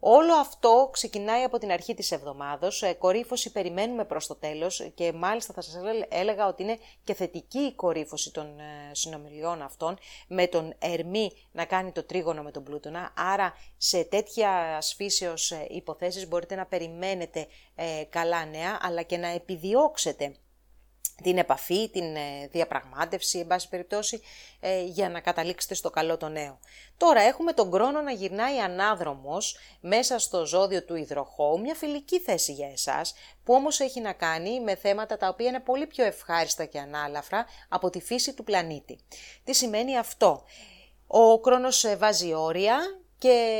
[0.00, 5.12] Όλο αυτό ξεκινάει από την αρχή της εβδομάδος, ε, κορύφωση περιμένουμε προς το τέλος και
[5.12, 5.74] μάλιστα θα σας
[6.08, 11.64] έλεγα ότι είναι και θετική η κορύφωση των ε, συνομιλιών αυτών με τον Ερμή να
[11.64, 17.46] κάνει το τρίγωνο με τον Πλούτονα, άρα σε τέτοια σφίσεως ε, υποθέσεις μπορείτε να περιμένετε
[18.10, 20.34] καλά νέα αλλά και να επιδιώξετε
[21.22, 24.22] την επαφή, την ε, διαπραγμάτευση, εν πάση περιπτώσει,
[24.60, 26.58] ε, για να καταλήξετε στο καλό το νέο.
[26.96, 32.52] Τώρα έχουμε τον χρόνο να γυρνάει ανάδρομος μέσα στο ζώδιο του υδροχώου, μια φιλική θέση
[32.52, 36.64] για εσάς, που όμως έχει να κάνει με θέματα τα οποία είναι πολύ πιο ευχάριστα
[36.64, 38.98] και ανάλαφρα από τη φύση του πλανήτη.
[39.44, 40.44] Τι σημαίνει αυτό;
[41.06, 42.78] Ο χρόνος ε, βάζει όρια
[43.18, 43.58] και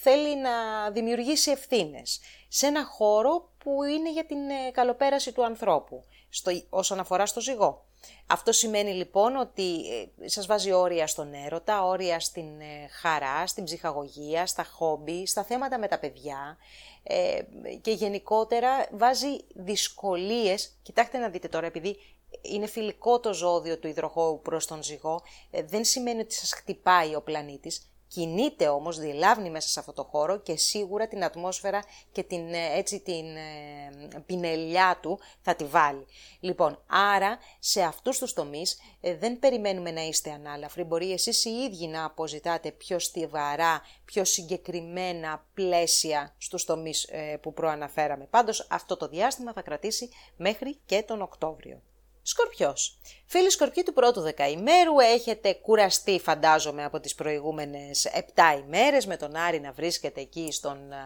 [0.00, 0.50] θέλει να
[0.90, 4.38] δημιουργήσει ευθύνες σε ένα χώρο που είναι για την
[4.72, 6.04] καλοπέραση του ανθρώπου
[6.34, 7.84] στο, όσον αφορά στο ζυγό.
[8.26, 9.80] Αυτό σημαίνει λοιπόν ότι
[10.20, 15.44] ε, σας βάζει όρια στον έρωτα, όρια στην ε, χαρά, στην ψυχαγωγία, στα χόμπι, στα
[15.44, 16.56] θέματα με τα παιδιά
[17.02, 17.42] ε,
[17.80, 20.78] και γενικότερα βάζει δυσκολίες.
[20.82, 21.96] Κοιτάξτε να δείτε τώρα, επειδή
[22.42, 27.22] είναι φιλικό το ζώδιο του υδροχώου προς τον ζυγό, δεν σημαίνει ότι σας χτυπάει ο
[27.22, 31.82] πλανήτης, Κινείται όμως, διελάβνει μέσα σε αυτό το χώρο και σίγουρα την ατμόσφαιρα
[32.12, 36.06] και την, ε, έτσι, την ε, πινελιά του θα τη βάλει.
[36.40, 41.50] Λοιπόν, άρα σε αυτούς τους τομείς ε, δεν περιμένουμε να είστε ανάλαφροι, μπορεί εσείς οι
[41.50, 47.08] ίδιοι να αποζητάτε πιο στιβαρά, πιο συγκεκριμένα πλαίσια στους τομείς
[47.40, 48.24] που προαναφέραμε.
[48.24, 51.82] Πάντως αυτό το διάστημα θα κρατήσει μέχρι και τον Οκτώβριο.
[52.26, 52.98] Σκορπιός.
[53.26, 59.36] Φίλοι Σκορπιοί του πρώτου δεκαημέρου έχετε κουραστεί φαντάζομαι από τις προηγούμενες 7 ημέρες με τον
[59.36, 60.96] Άρη να βρίσκεται εκεί στον ε,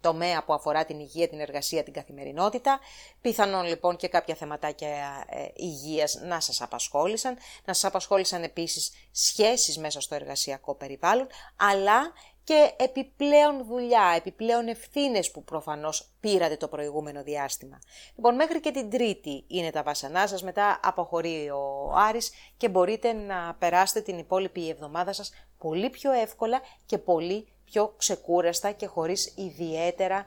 [0.00, 2.80] τομέα που αφορά την υγεία, την εργασία, την καθημερινότητα.
[3.20, 7.36] Πιθανόν λοιπόν και κάποια θεματάκια ε, υγείας να σας απασχόλησαν.
[7.64, 12.12] Να σας απασχόλησαν επίσης σχέσεις μέσα στο εργασιακό περιβάλλον, αλλά
[12.44, 17.78] και επιπλέον δουλειά, επιπλέον ευθύνες που προφανώς πήρατε το προηγούμενο διάστημα.
[18.16, 23.12] Λοιπόν, μέχρι και την Τρίτη είναι τα βασανά σας, μετά αποχωρεί ο Άρης και μπορείτε
[23.12, 29.34] να περάσετε την υπόλοιπη εβδομάδα σας πολύ πιο εύκολα και πολύ πιο ξεκούραστα και χωρίς
[29.36, 30.24] ιδιαίτερα ε,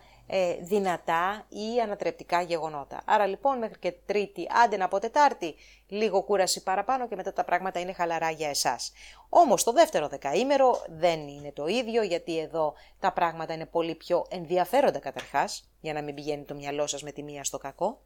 [0.62, 3.02] δυνατά ή ανατρεπτικά γεγονότα.
[3.06, 5.56] Άρα λοιπόν μέχρι και Τρίτη, άντε να πω Τετάρτη,
[5.88, 8.92] λίγο κούραση παραπάνω και μετά τα πράγματα είναι χαλαρά για εσάς.
[9.30, 14.26] Όμως το δεύτερο δεκαήμερο δεν είναι το ίδιο γιατί εδώ τα πράγματα είναι πολύ πιο
[14.30, 18.02] ενδιαφέροντα καταρχάς, για να μην πηγαίνει το μυαλό σας με τη μία στο κακό.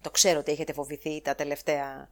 [0.00, 2.08] Το ξέρω ότι έχετε φοβηθεί τα τελευταία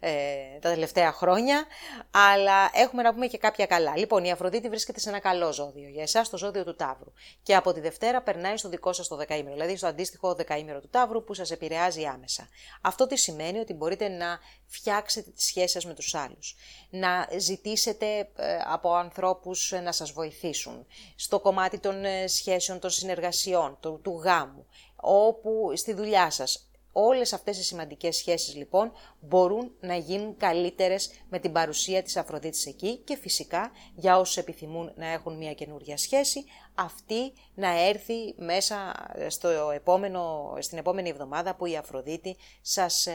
[0.00, 1.64] ε, τα τελευταία χρόνια,
[2.10, 3.96] αλλά έχουμε να πούμε και κάποια καλά.
[3.96, 7.12] Λοιπόν, η Αφροδίτη βρίσκεται σε ένα καλό ζώδιο, για εσάς το ζώδιο του Ταύρου.
[7.42, 10.88] Και από τη Δευτέρα περνάει στο δικό σας το δεκαήμερο, δηλαδή στο αντίστοιχο δεκαήμερο του
[10.88, 12.48] Ταύρου που σας επηρεάζει άμεσα.
[12.80, 16.56] Αυτό τι σημαίνει ότι μπορείτε να φτιάξετε τις σχέσεις σας με τους άλλους,
[16.90, 20.86] να ζητήσετε ε, από ανθρώπους να σας βοηθήσουν
[21.16, 27.32] στο κομμάτι των ε, σχέσεων, των συνεργασιών, του, του γάμου, όπου στη δουλειά σας Όλες
[27.32, 32.96] αυτές οι σημαντικές σχέσεις λοιπόν μπορούν να γίνουν καλύτερες με την παρουσία της Αφροδίτης εκεί
[32.96, 36.44] και φυσικά για όσους επιθυμούν να έχουν μια καινούρια σχέση
[36.80, 43.14] αυτή να έρθει μέσα στο επόμενο, στην επόμενη εβδομάδα που η Αφροδίτη σας ε,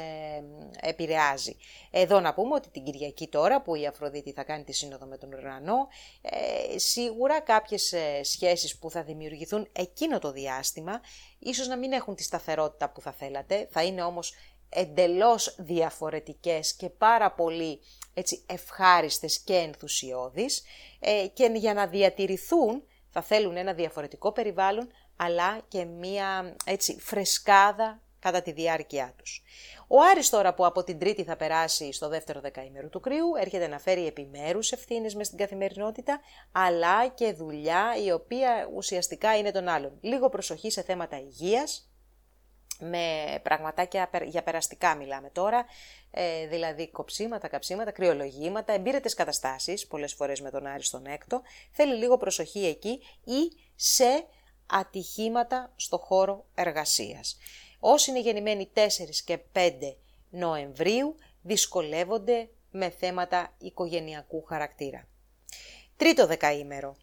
[0.82, 1.58] επηρεάζει.
[1.92, 5.18] Εδώ να πούμε ότι την Κυριακή τώρα που η Αφροδίτη θα κάνει τη σύνοδο με
[5.18, 5.88] τον Ουρανό,
[6.22, 11.02] ε, σίγουρα κάποιες ε, σχέσεις που θα δημιουργηθούν εκείνο το διάστημα,
[11.40, 14.34] ίσως να μην έχουν τη σταθερότητα που θα θέλατε, θα είναι όμως
[14.70, 17.80] εντελώς διαφορετικές και πάρα πολύ
[18.14, 20.64] έτσι, ευχάριστες και ενθουσιώδεις
[21.00, 22.84] ε, και για να διατηρηθούν
[23.18, 29.44] θα θέλουν ένα διαφορετικό περιβάλλον, αλλά και μία έτσι, φρεσκάδα κατά τη διάρκεια τους.
[29.88, 33.68] Ο Άρης τώρα που από την Τρίτη θα περάσει στο δεύτερο δεκαήμερο του κρύου έρχεται
[33.68, 36.20] να φέρει επιμέρους ευθύνες μες στην καθημερινότητα
[36.52, 39.98] αλλά και δουλειά η οποία ουσιαστικά είναι των άλλων.
[40.02, 41.90] Λίγο προσοχή σε θέματα υγείας,
[42.80, 45.66] με πραγματάκια για περαστικά μιλάμε τώρα,
[46.12, 51.96] ε, δηλαδή κοψίματα, καψίματα, κρυολογήματα, εμπειρετες καταστάσεις, πολλές φορές με τον Άρη στον έκτο, θέλει
[51.96, 54.26] λίγο προσοχή εκεί ή σε
[54.66, 57.38] ατυχήματα στο χώρο εργασίας.
[57.80, 59.96] Όσοι είναι γεννημένοι 4 και 5
[60.30, 65.08] Νοεμβρίου δυσκολεύονται με θέματα οικογενειακού χαρακτήρα.
[65.98, 66.96] Τρίτο δεκαήμερο.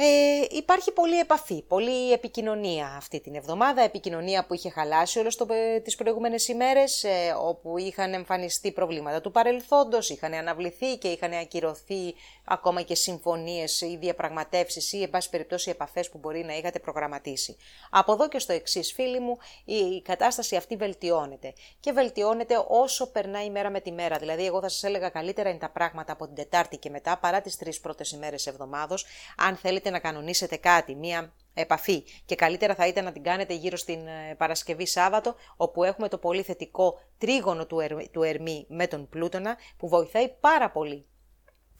[0.00, 5.46] Ε, υπάρχει πολλή επαφή, πολλή επικοινωνία αυτή την εβδομάδα, επικοινωνία που είχε χαλάσει όλες το,
[5.50, 11.32] ε, τις προηγούμενες ημέρες, ε, όπου είχαν εμφανιστεί προβλήματα του παρελθόντος, είχαν αναβληθεί και είχαν
[11.32, 12.14] ακυρωθεί
[12.48, 17.56] ακόμα και συμφωνίες ή διαπραγματεύσεις ή εν πάση περιπτώσει επαφές που μπορεί να είχατε προγραμματίσει.
[17.90, 23.46] Από εδώ και στο εξής φίλοι μου, η κατάσταση αυτή βελτιώνεται και βελτιώνεται όσο περνάει
[23.46, 24.18] η μέρα με τη μέρα.
[24.18, 27.40] Δηλαδή εγώ θα σας έλεγα καλύτερα είναι τα πράγματα από την Τετάρτη και μετά παρά
[27.40, 29.04] τις τρεις πρώτες ημέρες εβδομάδος,
[29.36, 33.76] αν θέλετε να κανονίσετε κάτι, μία επαφή και καλύτερα θα ήταν να την κάνετε γύρω
[33.76, 37.78] στην ε, Παρασκευή Σάββατο όπου έχουμε το πολύ θετικό τρίγωνο του,
[38.12, 41.06] του Ερμή με τον Πλούτονα που βοηθάει πάρα πολύ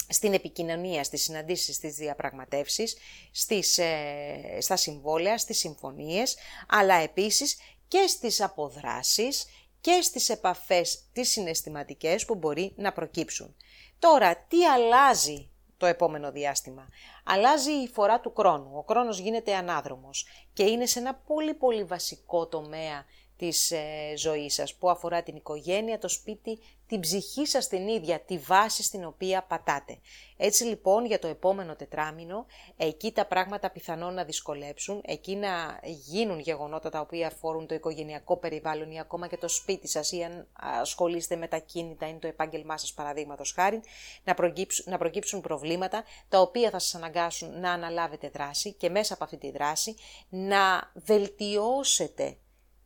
[0.08, 2.96] στην επικοινωνία, στις συναντήσεις, στις διαπραγματεύσεις,
[3.32, 6.36] στις, ε, στα συμβόλαια, στις συμφωνίες,
[6.68, 7.56] αλλά επίσης
[7.88, 9.46] και στις αποδράσεις
[9.80, 13.56] και στις επαφές τις συναισθηματικές που μπορεί να προκύψουν.
[13.98, 16.88] Τώρα, τι αλλάζει το επόμενο διάστημα;
[17.24, 18.70] Αλλάζει η φορά του χρόνου.
[18.74, 23.04] Ο χρόνος γίνεται ανάδρομος και είναι σε ένα πολύ πολύ βασικό τομέα
[23.38, 28.20] της ε, ζωής σας που αφορά την οικογένεια, το σπίτι, την ψυχή σας την ίδια,
[28.20, 29.98] τη βάση στην οποία πατάτε.
[30.36, 36.38] Έτσι λοιπόν για το επόμενο τετράμινο, εκεί τα πράγματα πιθανόν να δυσκολέψουν, εκεί να γίνουν
[36.38, 40.46] γεγονότα τα οποία αφορούν το οικογενειακό περιβάλλον ή ακόμα και το σπίτι σας ή αν
[40.80, 43.80] ασχολείστε με τα κίνητα ή το επάγγελμά σας παραδείγματος χάρη,
[44.24, 49.14] να προκύψουν, να προκύψουν προβλήματα τα οποία θα σας αναγκάσουν να αναλάβετε δράση και μέσα
[49.14, 49.94] από αυτή τη δράση
[50.28, 52.36] να βελτιώσετε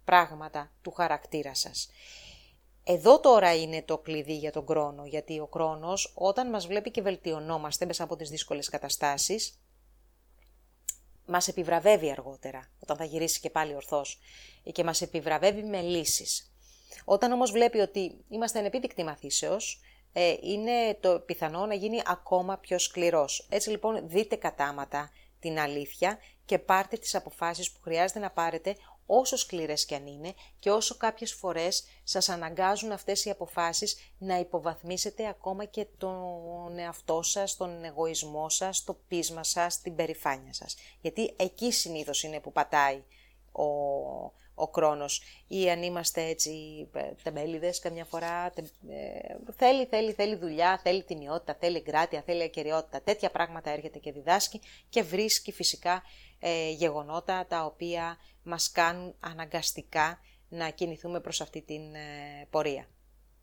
[0.05, 1.89] πράγματα του χαρακτήρα σας.
[2.85, 7.03] Εδώ τώρα είναι το κλειδί για τον χρόνο, γιατί ο χρόνος όταν μας βλέπει και
[7.03, 9.61] βελτιωνόμαστε μέσα από τις δύσκολες καταστάσεις,
[11.27, 14.19] μας επιβραβεύει αργότερα, όταν θα γυρίσει και πάλι ορθώς,
[14.73, 16.53] και μας επιβραβεύει με λύσεις.
[17.05, 19.81] Όταν όμως βλέπει ότι είμαστε ενεπίδεικτοι μαθήσεως,
[20.13, 23.47] ε, είναι το πιθανό να γίνει ακόμα πιο σκληρός.
[23.51, 28.77] Έτσι λοιπόν δείτε κατάματα την αλήθεια και πάρτε τις αποφάσεις που χρειάζεται να πάρετε
[29.07, 34.39] όσο σκληρές κι αν είναι και όσο κάποιες φορές σας αναγκάζουν αυτές οι αποφάσεις να
[34.39, 40.77] υποβαθμίσετε ακόμα και τον εαυτό σας, τον εγωισμό σας, το πείσμα σας, την περηφάνεια σας.
[41.01, 43.03] Γιατί εκεί συνήθως είναι που πατάει
[43.53, 43.65] ο,
[44.55, 46.53] ο χρόνος ή αν είμαστε έτσι
[46.93, 52.43] ε, τεμπέληδες καμιά φορά, τε, ε, θέλει, θέλει, θέλει δουλειά, θέλει τιμιότητα, θέλει εγκράτεια, θέλει
[52.43, 56.03] ακαιριότητα, τέτοια πράγματα έρχεται και διδάσκει και βρίσκει φυσικά
[56.45, 60.19] ε, γεγονότα τα οποία μας κάνουν αναγκαστικά
[60.49, 62.87] να κινηθούμε προς αυτή την ε, πορεία.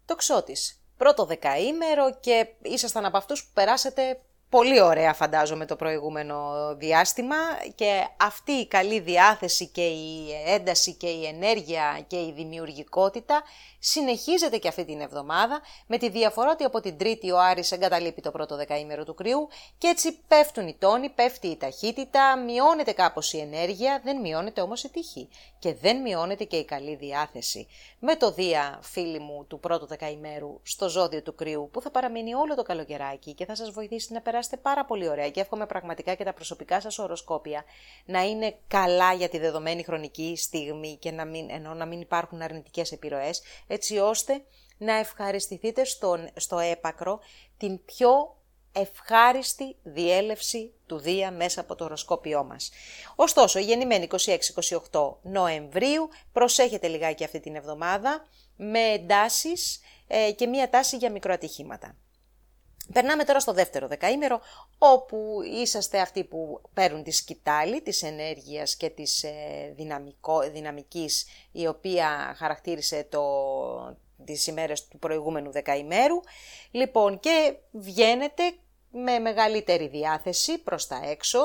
[0.06, 0.84] Το ξώτης.
[0.98, 7.36] Πρώτο δεκαήμερο και ήσασταν από αυτούς που περάσετε πολύ ωραία φαντάζομαι το προηγούμενο διάστημα
[7.76, 13.44] και αυτή η καλή διάθεση και η ένταση και η ενέργεια και η δημιουργικότητα
[13.80, 18.22] συνεχίζεται και αυτή την εβδομάδα με τη διαφορά ότι από την Τρίτη ο Άρης εγκαταλείπει
[18.22, 19.48] το πρώτο δεκαήμερο του κρυού
[19.78, 24.84] και έτσι πέφτουν οι τόνοι, πέφτει η ταχύτητα, μειώνεται κάπως η ενέργεια, δεν μειώνεται όμως
[24.84, 25.30] η τύχη
[25.60, 27.68] και δεν μειώνεται και η καλή διάθεση.
[28.00, 32.34] Με το Δία, φίλοι μου, του πρώτου δεκαημέρου στο ζώδιο του κρυού που θα παραμείνει
[32.34, 36.14] όλο το καλοκαιράκι και θα σας βοηθήσει να περάσετε πάρα πολύ ωραία και εύχομαι πραγματικά
[36.14, 37.64] και τα προσωπικά σας οροσκόπια
[38.06, 42.42] να είναι καλά για τη δεδομένη χρονική στιγμή και να μην, ενώ να μην υπάρχουν
[42.42, 44.44] αρνητικές επιρροές έτσι ώστε
[44.78, 47.20] να ευχαριστηθείτε στον, στο έπακρο
[47.58, 48.38] την πιο
[48.72, 52.72] ευχάριστη διέλευση του Δία μέσα από το οροσκόπιό μας.
[53.16, 54.08] Ωστόσο, γεννημένη
[54.92, 61.96] 26-28 Νοεμβρίου, προσέχετε λιγάκι αυτή την εβδομάδα με εντάσεις ε, και μία τάση για μικροατυχήματα.
[62.94, 64.42] Περνάμε τώρα στο δεύτερο δεκαήμερο,
[64.78, 71.68] όπου είσαστε αυτοί που παίρνουν τη σκητάλη της ενέργειας και της ε, δυναμικό, δυναμικής, η
[71.68, 73.24] οποία χαρακτήρισε το,
[74.26, 76.20] τις ημέρες του προηγούμενου δεκαημέρου.
[76.72, 78.44] Λοιπόν, και βγαίνετε
[78.92, 81.40] με μεγαλύτερη διάθεση προς τα έξω,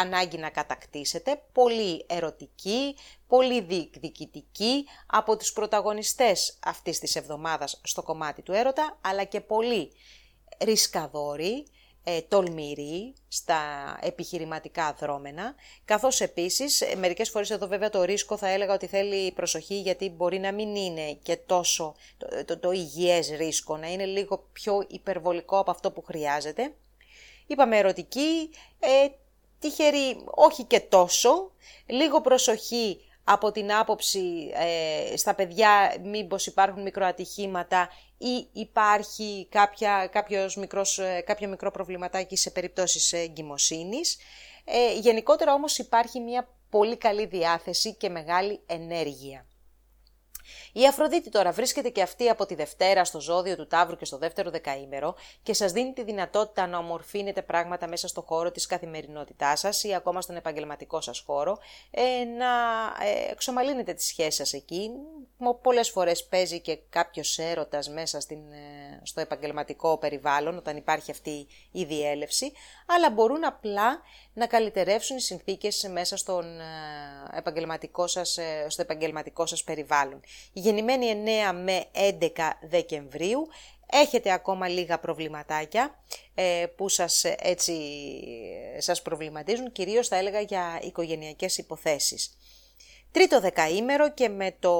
[0.00, 8.42] ανάγκη να κατακτήσετε, πολύ ερωτική, πολύ διεκδικητική από τους πρωταγωνιστές αυτής της εβδομάδας στο κομμάτι
[8.42, 9.92] του έρωτα, αλλά και πολύ
[10.64, 11.64] ρισκαδόροι,
[12.04, 13.60] ε, τολμηροί στα
[14.00, 15.54] επιχειρηματικά δρόμενα,
[15.84, 20.10] καθώς επίσης ε, μερικές φορές εδώ βέβαια το ρίσκο θα έλεγα ότι θέλει προσοχή γιατί
[20.10, 24.84] μπορεί να μην είναι και τόσο το, το, το υγιές ρίσκο, να είναι λίγο πιο
[24.88, 26.74] υπερβολικό από αυτό που χρειάζεται.
[27.46, 29.08] Είπαμε ερωτική, ε,
[29.58, 31.50] τυχερή όχι και τόσο,
[31.86, 37.88] λίγο προσοχή από την άποψη ε, στα παιδιά μήπως υπάρχουν μικροατυχήματα
[38.22, 44.18] ή υπάρχει κάποια, κάποιος μικρός, ε, κάποιο μικρό προβληματάκι σε περιπτώσεις εγκυμοσύνης.
[44.64, 49.46] Ε, γενικότερα όμως υπάρχει μια πολύ καλή διάθεση και μεγάλη ενέργεια.
[50.72, 54.18] Η Αφροδίτη τώρα βρίσκεται και αυτή από τη Δευτέρα στο ζώδιο του Ταύρου και στο
[54.18, 59.60] δεύτερο δεκαήμερο και σας δίνει τη δυνατότητα να ομορφύνετε πράγματα μέσα στο χώρο της καθημερινότητάς
[59.60, 61.58] σας ή ακόμα στον επαγγελματικό σας χώρο,
[61.90, 62.46] ε, να
[63.06, 64.90] ε, εξομαλύνετε τις σχέσεις σας εκεί.
[65.62, 71.46] Πολλές φορές παίζει και κάποιος έρωτας μέσα στην, ε, στο επαγγελματικό περιβάλλον όταν υπάρχει αυτή
[71.72, 72.52] η διέλευση,
[72.86, 74.00] αλλά μπορούν απλά
[74.34, 76.44] να καλυτερεύσουν οι συνθήκες μέσα στον
[77.34, 80.20] επαγγελματικό σας, στο επαγγελματικό σας περιβάλλον
[80.52, 82.28] γεννημένη 9 με 11
[82.68, 83.48] Δεκεμβρίου.
[83.94, 86.02] Έχετε ακόμα λίγα προβληματάκια
[86.34, 87.74] ε, που σας, έτσι,
[88.78, 92.36] σας προβληματίζουν, κυρίως θα έλεγα για οικογενειακές υποθέσεις.
[93.10, 94.74] Τρίτο δεκαήμερο και με, το,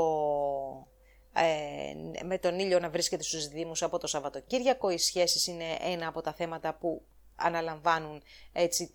[1.33, 6.09] ε, με τον ήλιο να βρίσκεται στους δήμους από το Σαββατοκύριακο, οι σχέσεις είναι ένα
[6.09, 7.03] από τα θέματα που
[7.37, 8.23] αναλαμβάνουν
[8.53, 8.91] έτσι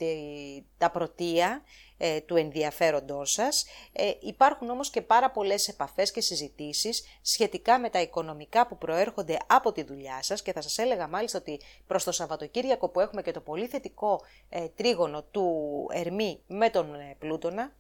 [0.78, 1.64] τα πρωτεία
[1.98, 3.66] ε, του ενδιαφέροντός σας.
[3.92, 9.38] Ε, υπάρχουν όμως και πάρα πολλές επαφές και συζητήσεις σχετικά με τα οικονομικά που προέρχονται
[9.48, 13.22] από τη δουλειά σας και θα σας έλεγα μάλιστα ότι προς το Σαββατοκύριακο που έχουμε
[13.22, 17.76] και το πολύ θετικό ε, τρίγωνο του Ερμή με τον Πλούτονα,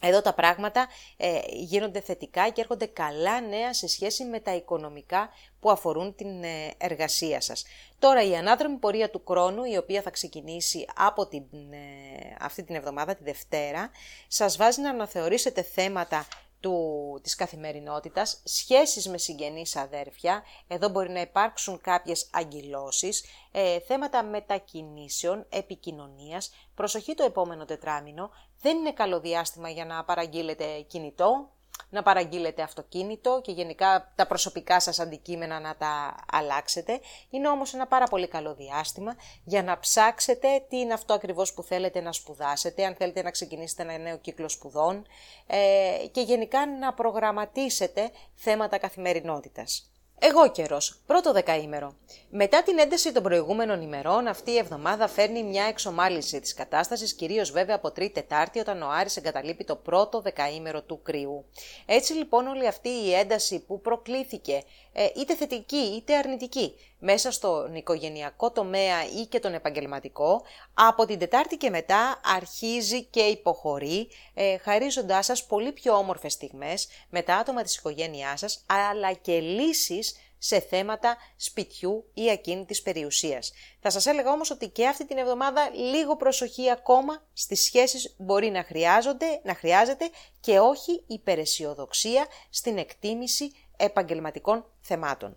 [0.00, 0.86] εδώ τα πράγματα
[1.16, 5.28] ε, γίνονται θετικά και έρχονται καλά νέα σε σχέση με τα οικονομικά
[5.60, 7.64] που αφορούν την ε, εργασία σας.
[7.98, 12.74] Τώρα η ανάδρομη πορεία του χρόνου, η οποία θα ξεκινήσει από την, ε, αυτή την
[12.74, 13.90] εβδομάδα, τη Δευτέρα,
[14.28, 16.26] σας βάζει να αναθεωρήσετε θέματα
[16.60, 24.22] του, της καθημερινότητας, σχέσεις με συγγενείς αδέρφια, εδώ μπορεί να υπάρξουν κάποιες αγκυλώσεις, ε, θέματα
[24.22, 28.30] μετακινήσεων, επικοινωνίας, προσοχή το επόμενο τετράμινο,
[28.60, 31.50] δεν είναι καλό διάστημα για να παραγγείλετε κινητό,
[31.90, 37.00] να παραγγείλετε αυτοκίνητο και γενικά τα προσωπικά σας αντικείμενα να τα αλλάξετε.
[37.30, 41.62] Είναι όμως ένα πάρα πολύ καλό διάστημα για να ψάξετε τι είναι αυτό ακριβώς που
[41.62, 45.06] θέλετε να σπουδάσετε, αν θέλετε να ξεκινήσετε ένα νέο κύκλο σπουδών
[45.46, 49.90] ε, και γενικά να προγραμματίσετε θέματα καθημερινότητας.
[50.18, 51.94] Εγώ καιρός, πρώτο δεκαήμερο.
[52.30, 57.50] Μετά την ένταση των προηγούμενων ημερών, αυτή η εβδομάδα φέρνει μια εξομάλυνση της κατάστασης, κυρίως
[57.50, 61.44] βέβαια από Τρίτη-Τετάρτη, όταν ο Άρης εγκαταλείπει το πρώτο δεκαήμερο του κρυού.
[61.86, 64.62] Έτσι λοιπόν, όλη αυτή η ένταση που προκλήθηκε,
[64.92, 70.42] ε, είτε θετική είτε αρνητική, μέσα στον οικογενειακό τομέα ή και τον επαγγελματικό,
[70.74, 76.88] από την Τετάρτη και μετά αρχίζει και υποχωρεί, ε, χαρίζοντάς σας πολύ πιο όμορφες στιγμές
[77.08, 83.52] με τα άτομα της οικογένειάς σας, αλλά και λύσεις σε θέματα σπιτιού ή ακίνητης περιουσίας.
[83.80, 88.50] Θα σας έλεγα όμως ότι και αυτή την εβδομάδα λίγο προσοχή ακόμα στις σχέσεις μπορεί
[88.50, 95.36] να, χρειάζονται, να χρειάζεται και όχι υπεραισιοδοξία στην εκτίμηση επαγγελματικών θεμάτων.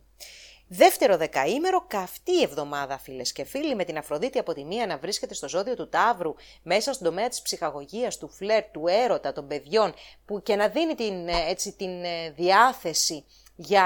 [0.72, 5.34] Δεύτερο δεκαήμερο, καυτή εβδομάδα, φίλες και φίλοι, με την Αφροδίτη από τη μία να βρίσκεται
[5.34, 9.94] στο ζώδιο του Ταύρου, μέσα στον τομέα της ψυχαγωγίας, του φλερ, του έρωτα, των παιδιών,
[10.26, 13.26] που και να δίνει την, ε, έτσι, την ε, διάθεση
[13.62, 13.86] για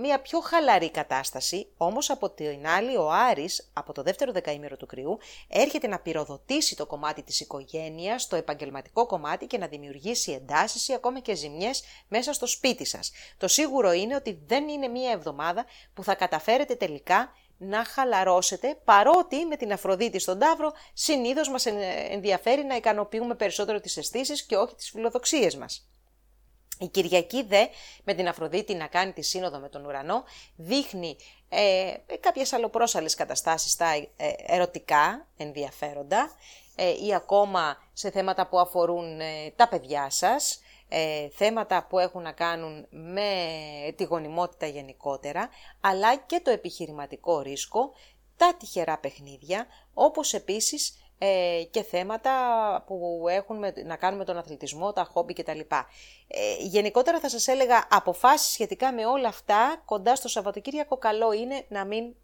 [0.00, 4.86] μια πιο χαλαρή κατάσταση, όμως από την άλλη ο Άρης, από το δεύτερο δεκαήμερο του
[4.86, 5.18] κρυού,
[5.48, 10.92] έρχεται να πυροδοτήσει το κομμάτι της οικογένειας, το επαγγελματικό κομμάτι και να δημιουργήσει εντάσεις ή
[10.92, 13.12] ακόμα και ζημιές μέσα στο σπίτι σας.
[13.36, 15.64] Το σίγουρο είναι ότι δεν είναι μια εβδομάδα
[15.94, 21.66] που θα καταφέρετε τελικά να χαλαρώσετε, παρότι με την Αφροδίτη στον Ταύρο συνήθως μας
[22.10, 25.89] ενδιαφέρει να ικανοποιούμε περισσότερο τις αισθήσεις και όχι τις φιλοδοξίες μας.
[26.80, 27.66] Η Κυριακή δε
[28.04, 30.24] με την Αφροδίτη να κάνει τη σύνοδο με τον ουρανό
[30.56, 31.16] δείχνει
[31.48, 34.06] ε, κάποιες αλλοπρόσαλες καταστάσεις στα ε,
[34.46, 36.30] ερωτικά ενδιαφέροντα
[36.82, 42.22] ε, ή ακόμα σε θέματα που αφορούν ε, τα παιδιά σας, ε, θέματα που έχουν
[42.22, 43.30] να κάνουν με
[43.96, 45.48] τη γονιμότητα γενικότερα,
[45.80, 47.92] αλλά και το επιχειρηματικό ρίσκο,
[48.36, 52.32] τα τυχερά παιχνίδια, όπως επίσης ε, και θέματα
[52.86, 55.60] που έχουν να κάνουν με τον αθλητισμό, τα χόμπι κτλ.
[55.60, 61.64] Ε, γενικότερα θα σας έλεγα αποφάσεις σχετικά με όλα αυτά κοντά στο Σαββατοκύριακο καλό είναι
[61.68, 62.14] να μην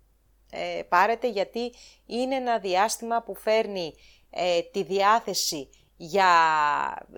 [0.51, 1.73] ε, πάρετε γιατί
[2.07, 3.95] είναι ένα διάστημα που φέρνει
[4.31, 6.29] ε, τη διάθεση για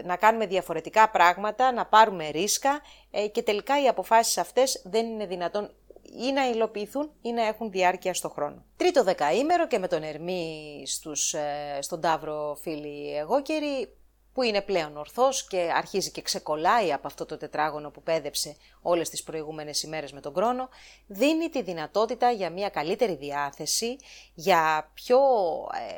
[0.04, 5.26] να κάνουμε διαφορετικά πράγματα, να πάρουμε ρίσκα ε, και τελικά οι αποφάσεις αυτές δεν είναι
[5.26, 5.74] δυνατόν
[6.16, 8.64] ή να υλοποιηθούν ή να έχουν διάρκεια στο χρόνο.
[8.76, 13.98] Τρίτο δεκαήμερο και με τον Ερμή στους, ε, στον Ταύρο φίλοι εγώ καιροί
[14.38, 19.08] που είναι πλέον ορθός και αρχίζει και ξεκολλάει από αυτό το τετράγωνο που πέδεψε όλες
[19.08, 20.68] τις προηγούμενες ημέρες με τον χρόνο,
[21.06, 23.96] δίνει τη δυνατότητα για μια καλύτερη διάθεση,
[24.34, 25.18] για πιο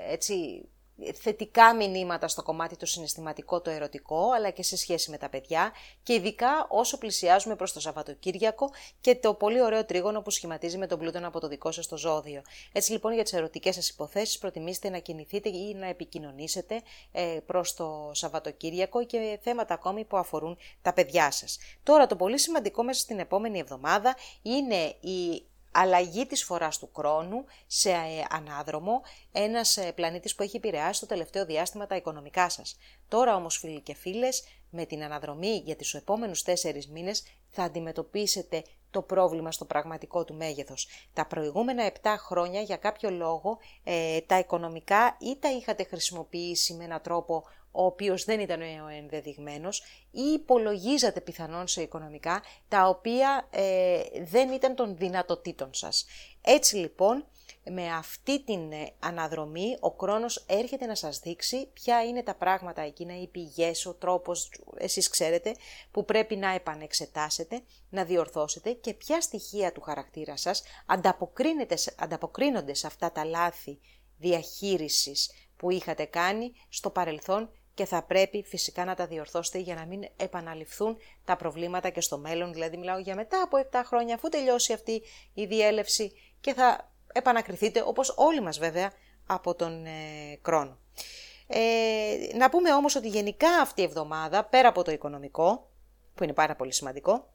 [0.09, 0.69] ε, έτσι,
[1.15, 5.73] θετικά μηνύματα στο κομμάτι το συναισθηματικό, το ερωτικό, αλλά και σε σχέση με τα παιδιά
[6.03, 8.71] και ειδικά όσο πλησιάζουμε προς το Σαββατοκύριακο
[9.01, 11.97] και το πολύ ωραίο τρίγωνο που σχηματίζει με τον πλούτον από το δικό σας το
[11.97, 12.43] ζώδιο.
[12.73, 16.83] Έτσι λοιπόν για τις ερωτικές σας υποθέσεις προτιμήστε να κινηθείτε ή να επικοινωνήσετε
[17.13, 21.59] ε, προς το Σαββατοκύριακο και θέματα ακόμη που αφορούν τα παιδιά σας.
[21.83, 27.45] Τώρα το πολύ σημαντικό μέσα στην επόμενη εβδομάδα είναι η αλλαγή της φοράς του χρόνου
[27.67, 29.03] σε ε, ανάδρομο,
[29.33, 32.77] ένας ε, πλανήτης που έχει επηρεάσει το τελευταίο διάστημα τα οικονομικά σας.
[33.09, 38.63] Τώρα όμως φίλοι και φίλες, με την αναδρομή για τις επόμενους τέσσερις μήνες θα αντιμετωπίσετε
[38.91, 40.89] το πρόβλημα στο πραγματικό του μέγεθος.
[41.13, 46.85] Τα προηγούμενα 7 χρόνια για κάποιο λόγο ε, τα οικονομικά ή τα είχατε χρησιμοποιήσει με
[46.85, 53.49] έναν τρόπο ο οποίος δεν ήταν ο ενδεδειγμένος ή υπολογίζατε πιθανόν σε οικονομικά τα οποία
[53.51, 56.07] ε, δεν ήταν των δυνατοτήτων σας.
[56.43, 57.25] Έτσι λοιπόν
[57.65, 62.83] με αυτή την ε, αναδρομή ο χρόνος έρχεται να σας δείξει ποια είναι τα πράγματα
[62.83, 65.55] εκείνα, οι πηγές, ο τρόπος, εσείς ξέρετε,
[65.91, 70.63] που πρέπει να επανεξετάσετε, να διορθώσετε και ποια στοιχεία του χαρακτήρα σας
[71.97, 73.79] ανταποκρίνονται σε αυτά τα λάθη
[74.19, 79.87] διαχείρισης που είχατε κάνει στο παρελθόν και θα πρέπει φυσικά να τα διορθώσετε για να
[79.87, 82.53] μην επαναληφθούν τα προβλήματα και στο μέλλον.
[82.53, 85.03] Δηλαδή μιλάω για μετά από 7 χρόνια αφού τελειώσει αυτή
[85.35, 88.93] η διέλευση και θα επανακριθείτε όπως όλοι μας βέβαια
[89.27, 90.79] από τον ε, χρόνο.
[91.47, 95.71] Ε, να πούμε όμως ότι γενικά αυτή η εβδομάδα πέρα από το οικονομικό
[96.15, 97.29] που είναι πάρα πολύ σημαντικό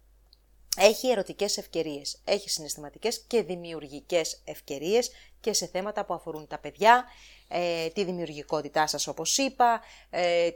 [0.78, 5.12] έχει ερωτικές ευκαιρίες, έχει συναισθηματικές και δημιουργικές ευκαιρίες
[5.46, 7.06] και σε θέματα που αφορούν τα παιδιά,
[7.48, 10.50] ε, τη δημιουργικότητά σας όπως είπα, ε,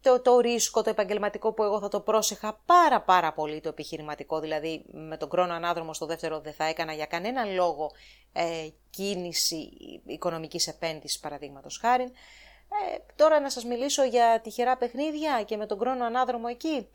[0.00, 4.40] το, το ρίσκο, το επαγγελματικό που εγώ θα το πρόσεχα πάρα πάρα πολύ το επιχειρηματικό,
[4.40, 7.90] δηλαδή με τον χρόνο ανάδρομο στο δεύτερο δεν θα έκανα για κανένα λόγο
[8.32, 9.70] ε, κίνηση
[10.06, 12.04] οικονομικής επένδυσης παραδείγματος χάρη.
[12.04, 16.88] Ε, τώρα να σας μιλήσω για τυχερά παιχνίδια και με τον χρόνο ανάδρομο εκεί,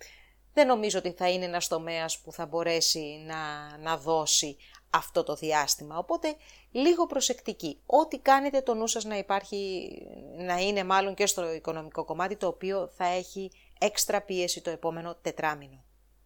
[0.54, 3.38] δεν νομίζω ότι θα είναι ένας τομέας που θα μπορέσει να,
[3.78, 4.58] να δώσει
[4.90, 5.98] αυτό το διάστημα.
[5.98, 6.36] Οπότε
[6.72, 7.82] λίγο προσεκτική.
[7.86, 9.90] Ό,τι κάνετε το νου σας να υπάρχει,
[10.38, 15.16] να είναι μάλλον και στο οικονομικό κομμάτι το οποίο θα έχει έξτρα πίεση το επόμενο
[15.22, 15.84] τετράμινο.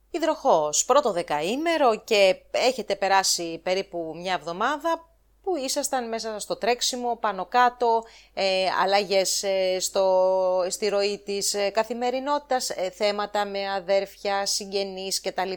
[0.09, 5.10] Υδροχός, πρώτο δεκαήμερο και έχετε περάσει περίπου μια εβδομάδα
[5.43, 11.69] που ήσασταν μέσα στο τρέξιμο, πάνω κάτω, ε, αλλαγές ε, στο, στη ροή της ε,
[11.69, 15.53] καθημερινότητας, ε, θέματα με αδέρφια, συγγενείς κτλ.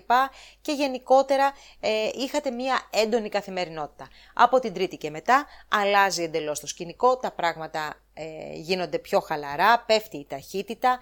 [0.61, 4.09] Και γενικότερα ε, είχατε μία έντονη καθημερινότητα.
[4.35, 7.95] Από την τρίτη και μετά αλλάζει εντελώς το σκηνικό, τα πράγματα
[8.55, 10.99] γίνονται πιο χαλαρά, πέφτει η ταχύτητα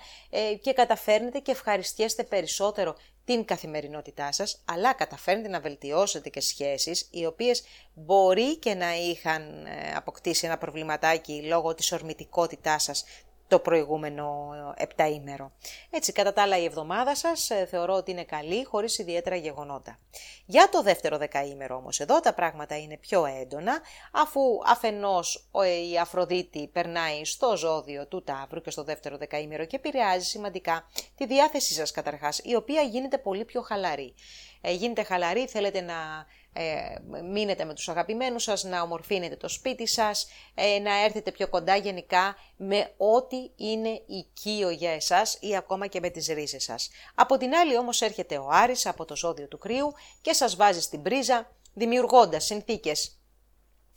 [0.61, 7.27] και καταφέρνετε και ευχαριστιέστε περισσότερο την καθημερινότητά σας, αλλά καταφέρνετε να βελτιώσετε και σχέσεις οι
[7.27, 7.63] οποίες
[7.95, 13.05] μπορεί και να είχαν ε, αποκτήσει ένα προβληματάκι λόγω της ορμητικότητάς σας
[13.53, 15.53] το προηγούμενο επταήμερο.
[15.91, 19.99] Έτσι, κατά τα άλλα η εβδομάδα σας ε, θεωρώ ότι είναι καλή, χωρίς ιδιαίτερα γεγονότα.
[20.47, 23.81] Για το δεύτερο δεκαήμερο όμως εδώ τα πράγματα είναι πιο έντονα,
[24.13, 25.49] αφού αφενός
[25.93, 30.87] η Αφροδίτη περνάει στο ζώδιο του Ταύρου και στο δεύτερο δεκαήμερο και επηρεάζει σημαντικά
[31.17, 34.15] τη διάθεσή σας καταρχάς, η οποία γίνεται πολύ πιο χαλαρή.
[34.61, 39.87] Ε, γίνεται χαλαρή, θέλετε να ε, μείνετε με τους αγαπημένους σας, να ομορφύνετε το σπίτι
[39.87, 45.87] σας, ε, να έρθετε πιο κοντά γενικά με ό,τι είναι οικείο για εσάς ή ακόμα
[45.87, 46.91] και με τις ρίζες σας.
[47.15, 50.81] Από την άλλη όμως έρχεται ο Άρης από το ζώδιο του κρύου και σας βάζει
[50.81, 53.22] στην πρίζα δημιουργώντας συνθήκες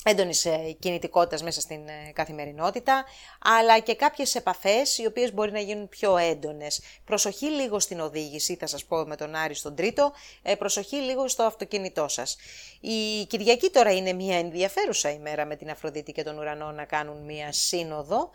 [0.08, 3.06] έντονης ε, κινητικότητας μέσα στην ε, καθημερινότητα,
[3.42, 6.82] αλλά και κάποιες επαφές οι οποίες μπορεί να γίνουν πιο έντονες.
[7.06, 11.28] Προσοχή λίγο στην οδήγηση, θα σας πω με τον Άρη στον τρίτο, ε, προσοχή λίγο
[11.28, 12.38] στο αυτοκίνητό σας.
[12.80, 17.26] Η Κυριακή τώρα είναι μια ενδιαφέρουσα ημέρα με την Αφροδίτη και τον Ουρανό να κάνουν
[17.26, 18.30] μια σύνοδο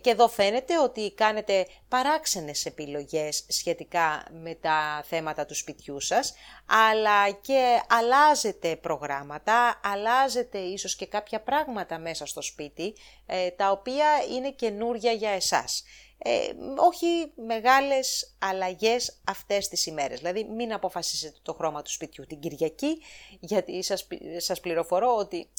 [0.00, 6.34] και εδώ φαίνεται ότι κάνετε παράξενες επιλογές σχετικά με τα θέματα του σπιτιού σας,
[6.66, 12.94] αλλά και αλλάζετε προγράμματα, αλλάζετε ίσως και κάποια πράγματα μέσα στο σπίτι,
[13.26, 15.82] ε, τα οποία είναι καινούρια για εσάς.
[16.18, 20.18] Ε, όχι μεγάλες αλλαγές αυτές τις ημέρες.
[20.18, 23.02] Δηλαδή μην αποφασίσετε το χρώμα του σπιτιού την Κυριακή,
[23.40, 25.50] γιατί σας, σας πληροφορώ ότι,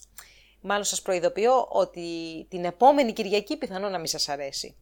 [0.62, 2.08] μάλλον σας προειδοποιώ ότι
[2.50, 4.76] την επόμενη Κυριακή πιθανόν να μην σας αρέσει.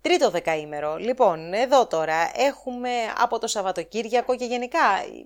[0.00, 0.96] Τρίτο δεκαήμερο.
[0.96, 4.80] Λοιπόν, εδώ τώρα έχουμε από το Σαββατοκύριακο και γενικά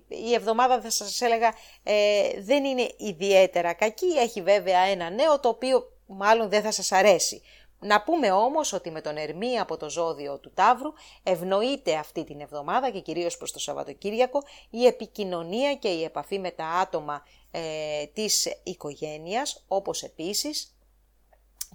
[0.07, 1.53] η εβδομάδα θα σας έλεγα
[1.83, 1.93] ε,
[2.41, 4.07] δεν είναι ιδιαίτερα κακή.
[4.07, 7.41] Έχει βέβαια ένα νέο το οποίο μάλλον δεν θα σας αρέσει.
[7.79, 10.93] Να πούμε όμως ότι με τον Ερμή από το ζώδιο του Ταύρου
[11.23, 16.51] ευνοείται αυτή την εβδομάδα και κυρίως προς το Σαββατοκύριακο η επικοινωνία και η επαφή με
[16.51, 20.72] τα άτομα ε, της οικογένειας, όπως επίσης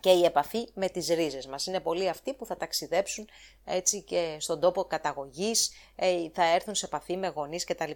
[0.00, 1.66] και η επαφή με τις ρίζες μας.
[1.66, 3.28] Είναι πολλοί αυτοί που θα ταξιδέψουν
[3.64, 7.90] έτσι και στον τόπο καταγωγής, ε, θα έρθουν σε επαφή με γονείς κτλ.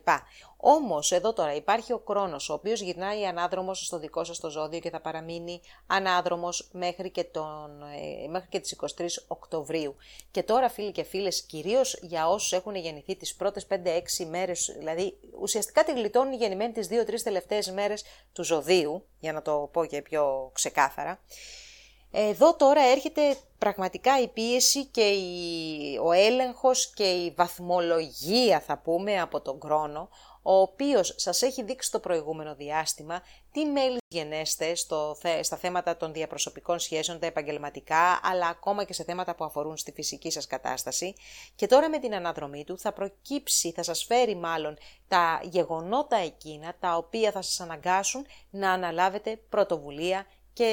[0.57, 4.79] Όμως εδώ τώρα υπάρχει ο Κρόνος, ο οποίος γυρνάει ανάδρομος στο δικό σας το ζώδιο
[4.79, 9.97] και θα παραμείνει ανάδρομος μέχρι και, τον, ε, μέχρι και τις 23 Οκτωβρίου.
[10.31, 15.19] Και τώρα φίλοι και φίλες, κυρίως για όσους έχουν γεννηθεί τις πρώτες 5-6 μέρες, δηλαδή
[15.41, 19.85] ουσιαστικά τη γλιτώνουν οι γεννημένοι τις 2-3 τελευταίες μέρες του ζωδίου, για να το πω
[19.85, 21.21] και πιο ξεκάθαρα,
[22.13, 25.13] εδώ τώρα έρχεται πραγματικά η πίεση και
[26.05, 30.09] ο έλεγχος και η βαθμολογία θα πούμε από τον χρόνο,
[30.43, 36.13] ο οποίος σας έχει δείξει το προηγούμενο διάστημα τι μέλη γενέστε στο, στα θέματα των
[36.13, 41.15] διαπροσωπικών σχέσεων, τα επαγγελματικά, αλλά ακόμα και σε θέματα που αφορούν στη φυσική σας κατάσταση.
[41.55, 44.77] Και τώρα με την αναδρομή του θα προκύψει, θα σας φέρει μάλλον
[45.09, 50.65] τα γεγονότα εκείνα, τα οποία θα σας αναγκάσουν να αναλάβετε πρωτοβουλία και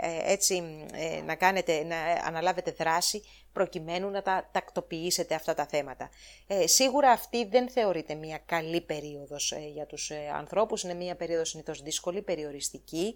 [0.00, 0.62] ε, έτσι
[0.92, 1.96] ε, να, κάνετε, να
[2.26, 3.22] αναλάβετε δράση
[3.56, 6.10] προκειμένου να τα τακτοποιήσετε αυτά τα θέματα.
[6.46, 11.16] Ε, σίγουρα αυτή δεν θεωρείται μια καλή περίοδος ε, για τους ε, ανθρώπους, είναι μια
[11.16, 13.14] περίοδος συνήθως δύσκολη, περιοριστική.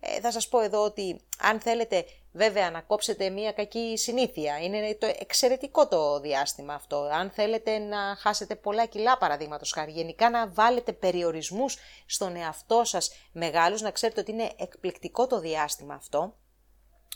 [0.00, 4.96] Ε, θα σας πω εδώ ότι αν θέλετε βέβαια να κόψετε μια κακή συνήθεια, είναι
[5.00, 6.96] το εξαιρετικό το διάστημα αυτό.
[7.12, 13.12] Αν θέλετε να χάσετε πολλά κιλά παραδείγματος χάρη, γενικά να βάλετε περιορισμούς στον εαυτό σας
[13.32, 16.34] μεγάλους, να ξέρετε ότι είναι εκπληκτικό το διάστημα αυτό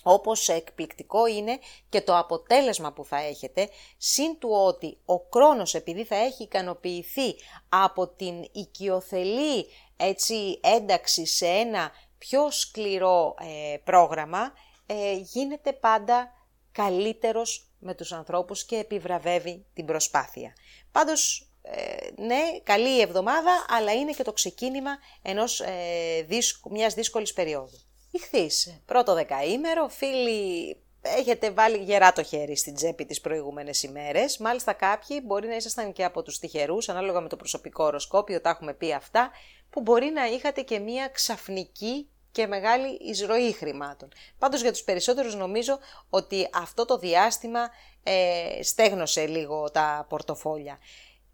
[0.08, 6.04] όπως εκπληκτικό είναι και το αποτέλεσμα που θα έχετε, συν του ότι ο κρόνος επειδή
[6.04, 7.34] θα έχει ικανοποιηθεί
[7.68, 14.52] από την οικειοθελή έτσι, ένταξη σε ένα πιο σκληρό ε, πρόγραμμα,
[14.86, 16.32] ε, γίνεται πάντα
[16.72, 20.52] καλύτερος με τους ανθρώπους και επιβραβεύει την προσπάθεια.
[20.92, 24.90] Πάντως, ε, ναι, καλή εβδομάδα, αλλά είναι και το ξεκίνημα
[25.22, 26.26] ενός, ε,
[26.70, 27.85] μιας δύσκολης περίοδου.
[28.16, 34.38] Ηχθείς, πρώτο δεκαήμερο, φίλοι έχετε βάλει γερά το χέρι στην τσέπη τις προηγούμενες ημέρες.
[34.38, 38.50] Μάλιστα κάποιοι μπορεί να ήσασταν και από τους τυχερούς, ανάλογα με το προσωπικό οροσκόπιο, τα
[38.50, 39.30] έχουμε πει αυτά,
[39.70, 44.08] που μπορεί να είχατε και μία ξαφνική και μεγάλη εισρωή χρημάτων.
[44.38, 45.78] Πάντως για τους περισσότερους νομίζω
[46.10, 47.70] ότι αυτό το διάστημα
[48.02, 50.78] ε, στέγνωσε λίγο τα πορτοφόλια.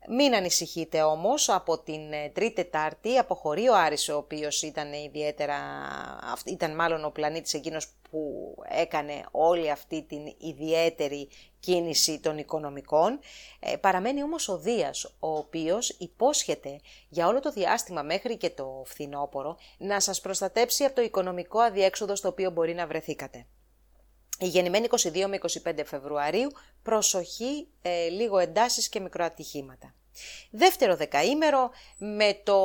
[0.08, 5.56] Μην ανησυχείτε όμως, από την ε, Τρίτη Τετάρτη αποχωρεί ο Άρης, ο οποίος ήταν ιδιαίτερα,
[6.44, 11.28] ήταν μάλλον ο πλανήτης εκείνος που έκανε όλη αυτή την ιδιαίτερη
[11.60, 13.18] κίνηση των οικονομικών.
[13.60, 18.82] Ε, παραμένει όμως ο Δίας, ο οποίος υπόσχεται για όλο το διάστημα μέχρι και το
[18.86, 23.46] φθινόπωρο να σας προστατέψει από το οικονομικό αδιέξοδο στο οποίο μπορεί να βρεθήκατε.
[24.42, 26.50] Η γεννημένη 22 με 25 Φεβρουαρίου,
[26.82, 29.94] προσοχή, ε, λίγο εντάσεις και μικροατυχήματα.
[30.50, 32.58] Δεύτερο δεκαήμερο, με, το,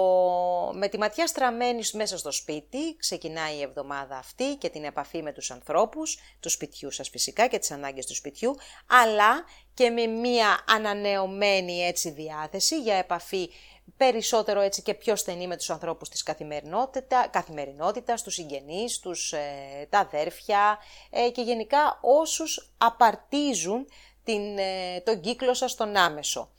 [0.74, 5.32] με τη ματιά στραμμένη μέσα στο σπίτι, ξεκινάει η εβδομάδα αυτή και την επαφή με
[5.32, 8.56] τους ανθρώπους, του σπιτιού σας φυσικά και τις ανάγκες του σπιτιού,
[8.88, 13.50] αλλά και με μία ανανεωμένη έτσι διάθεση για επαφή
[13.98, 19.88] περισσότερο έτσι και πιο στενή με τους ανθρώπους της καθημερινότητα, καθημερινότητας, τους συγγενείς, τους, ε,
[19.90, 20.78] τα αδέρφια
[21.10, 23.88] ε, και γενικά όσους απαρτίζουν
[24.24, 26.50] την, ε, τον κύκλο σας τον άμεσο.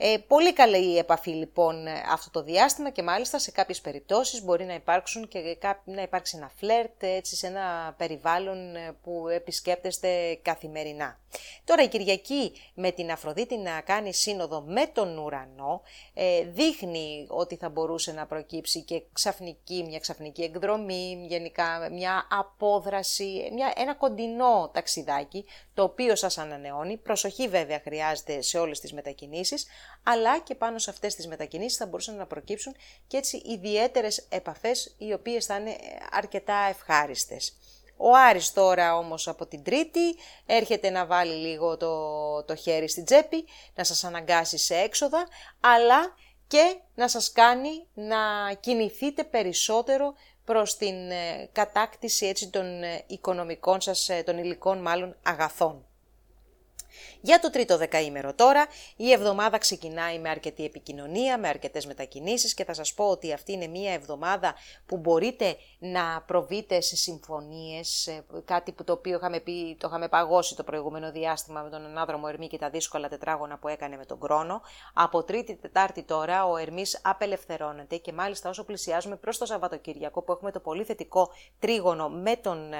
[0.00, 4.64] Ε, πολύ καλή η επαφή λοιπόν αυτό το διάστημα και μάλιστα σε κάποιες περιπτώσεις μπορεί
[4.64, 11.18] να υπάρξουν και να υπάρξει ένα φλερτ έτσι σε ένα περιβάλλον ε, που επισκέπτεστε καθημερινά.
[11.64, 15.82] Τώρα η Κυριακή με την Αφροδίτη να κάνει σύνοδο με τον ουρανό
[16.14, 23.50] ε, δείχνει ότι θα μπορούσε να προκύψει και ξαφνική, μια ξαφνική εκδρομή, γενικά μια απόδραση,
[23.52, 25.44] μια, ένα κοντινό ταξιδάκι
[25.74, 26.96] το οποίο σας ανανεώνει.
[26.96, 29.66] Προσοχή βέβαια χρειάζεται σε όλες τις μετακινήσεις,
[30.02, 32.74] αλλά και πάνω σε αυτές τις μετακινήσεις θα μπορούσαν να προκύψουν
[33.06, 35.76] και έτσι ιδιαίτερες επαφές οι οποίες θα είναι
[36.10, 37.56] αρκετά ευχάριστες.
[37.96, 43.04] Ο Άρης τώρα όμως από την Τρίτη έρχεται να βάλει λίγο το, το χέρι στην
[43.04, 43.44] τσέπη,
[43.74, 45.28] να σας αναγκάσει σε έξοδα,
[45.60, 46.14] αλλά
[46.46, 50.14] και να σας κάνει να κινηθείτε περισσότερο
[50.44, 55.87] προς την ε, κατάκτηση έτσι, των ε, οικονομικών σας, ε, των υλικών μάλλον αγαθών.
[57.20, 58.66] Για το τρίτο δεκαήμερο τώρα,
[58.96, 63.52] η εβδομάδα ξεκινάει με αρκετή επικοινωνία, με αρκετές μετακινήσεις και θα σας πω ότι αυτή
[63.52, 64.54] είναι μια εβδομάδα
[64.86, 70.56] που μπορείτε να προβείτε σε συμφωνίες, κάτι που το οποίο είχαμε πει, το είχαμε παγώσει
[70.56, 74.18] το προηγούμενο διάστημα με τον ανάδρομο Ερμή και τα δύσκολα τετράγωνα που έκανε με τον
[74.22, 74.62] χρόνο.
[74.94, 80.32] Από τρίτη Τετάρτη τώρα ο Ερμής απελευθερώνεται και μάλιστα όσο πλησιάζουμε προς το Σαββατοκύριακο που
[80.32, 82.76] έχουμε το πολύ θετικό τρίγωνο με τον ε,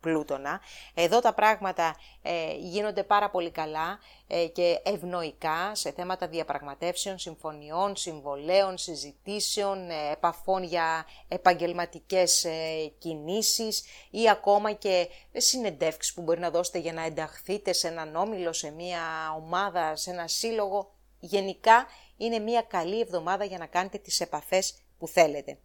[0.00, 0.60] Πλούτονα,
[0.94, 7.96] εδώ τα πράγματα ε, γίνονται πάρα πολύ καλά ε, και ευνοϊκά σε θέματα διαπραγματεύσεων, συμφωνιών,
[7.96, 16.50] συμβολέων, συζητήσεων, ε, επαφών για επαγγελματικές ε, κινήσεις ή ακόμα και συνεντεύξεις που μπορεί να
[16.50, 19.00] δώσετε για να ενταχθείτε σε έναν όμιλο, σε μια
[19.36, 20.94] ομάδα, σε ένα σύλλογο.
[21.20, 21.86] Γενικά
[22.16, 25.58] είναι μια καλή εβδομάδα για να κάνετε τις επαφές που θέλετε.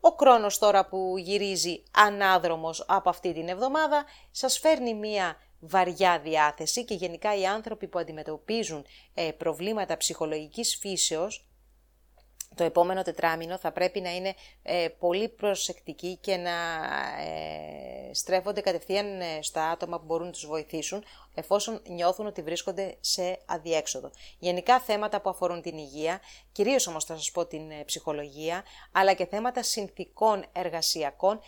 [0.00, 6.84] Ο χρόνος τώρα που γυρίζει ανάδρομος από αυτή την εβδομάδα σας φέρνει μια βαριά διάθεση
[6.84, 11.44] και γενικά οι άνθρωποι που αντιμετωπίζουν ε, προβλήματα ψυχολογικής φύσεως
[12.54, 16.50] το επόμενο τετράμινο θα πρέπει να είναι ε, πολύ προσεκτικοί και να
[17.22, 21.04] ε, στρέφονται κατευθείαν ε, στα άτομα που μπορούν να τους βοηθήσουν
[21.34, 24.10] εφόσον νιώθουν ότι βρίσκονται σε αδιέξοδο.
[24.38, 26.20] Γενικά θέματα που αφορούν την υγεία,
[26.52, 31.40] κυρίως όμως θα σας πω την ψυχολογία, αλλά και θέματα συνθήκων εργασιακών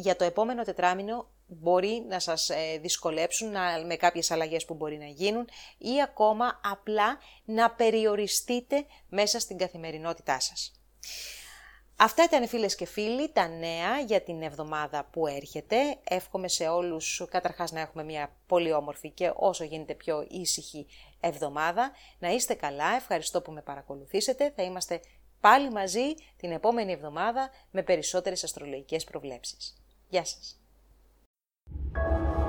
[0.00, 3.50] για το επόμενο τετράμινο μπορεί να σας ε, δυσκολέψουν
[3.86, 5.48] με κάποιες αλλαγές που μπορεί να γίνουν
[5.78, 10.72] ή ακόμα απλά να περιοριστείτε μέσα στην καθημερινότητά σας.
[11.96, 15.76] Αυτά ήταν φίλες και φίλοι τα νέα για την εβδομάδα που έρχεται.
[16.04, 20.86] Εύχομαι σε όλους καταρχάς να έχουμε μια πολύ όμορφη και όσο γίνεται πιο ήσυχη
[21.20, 21.92] εβδομάδα.
[22.18, 24.52] Να είστε καλά, ευχαριστώ που με παρακολουθήσετε.
[24.56, 25.00] Θα είμαστε
[25.40, 29.76] πάλι μαζί την επόμενη εβδομάδα με περισσότερες αστρολογικές προβλέψεις.
[30.08, 30.63] Γεια σας!
[31.96, 32.43] You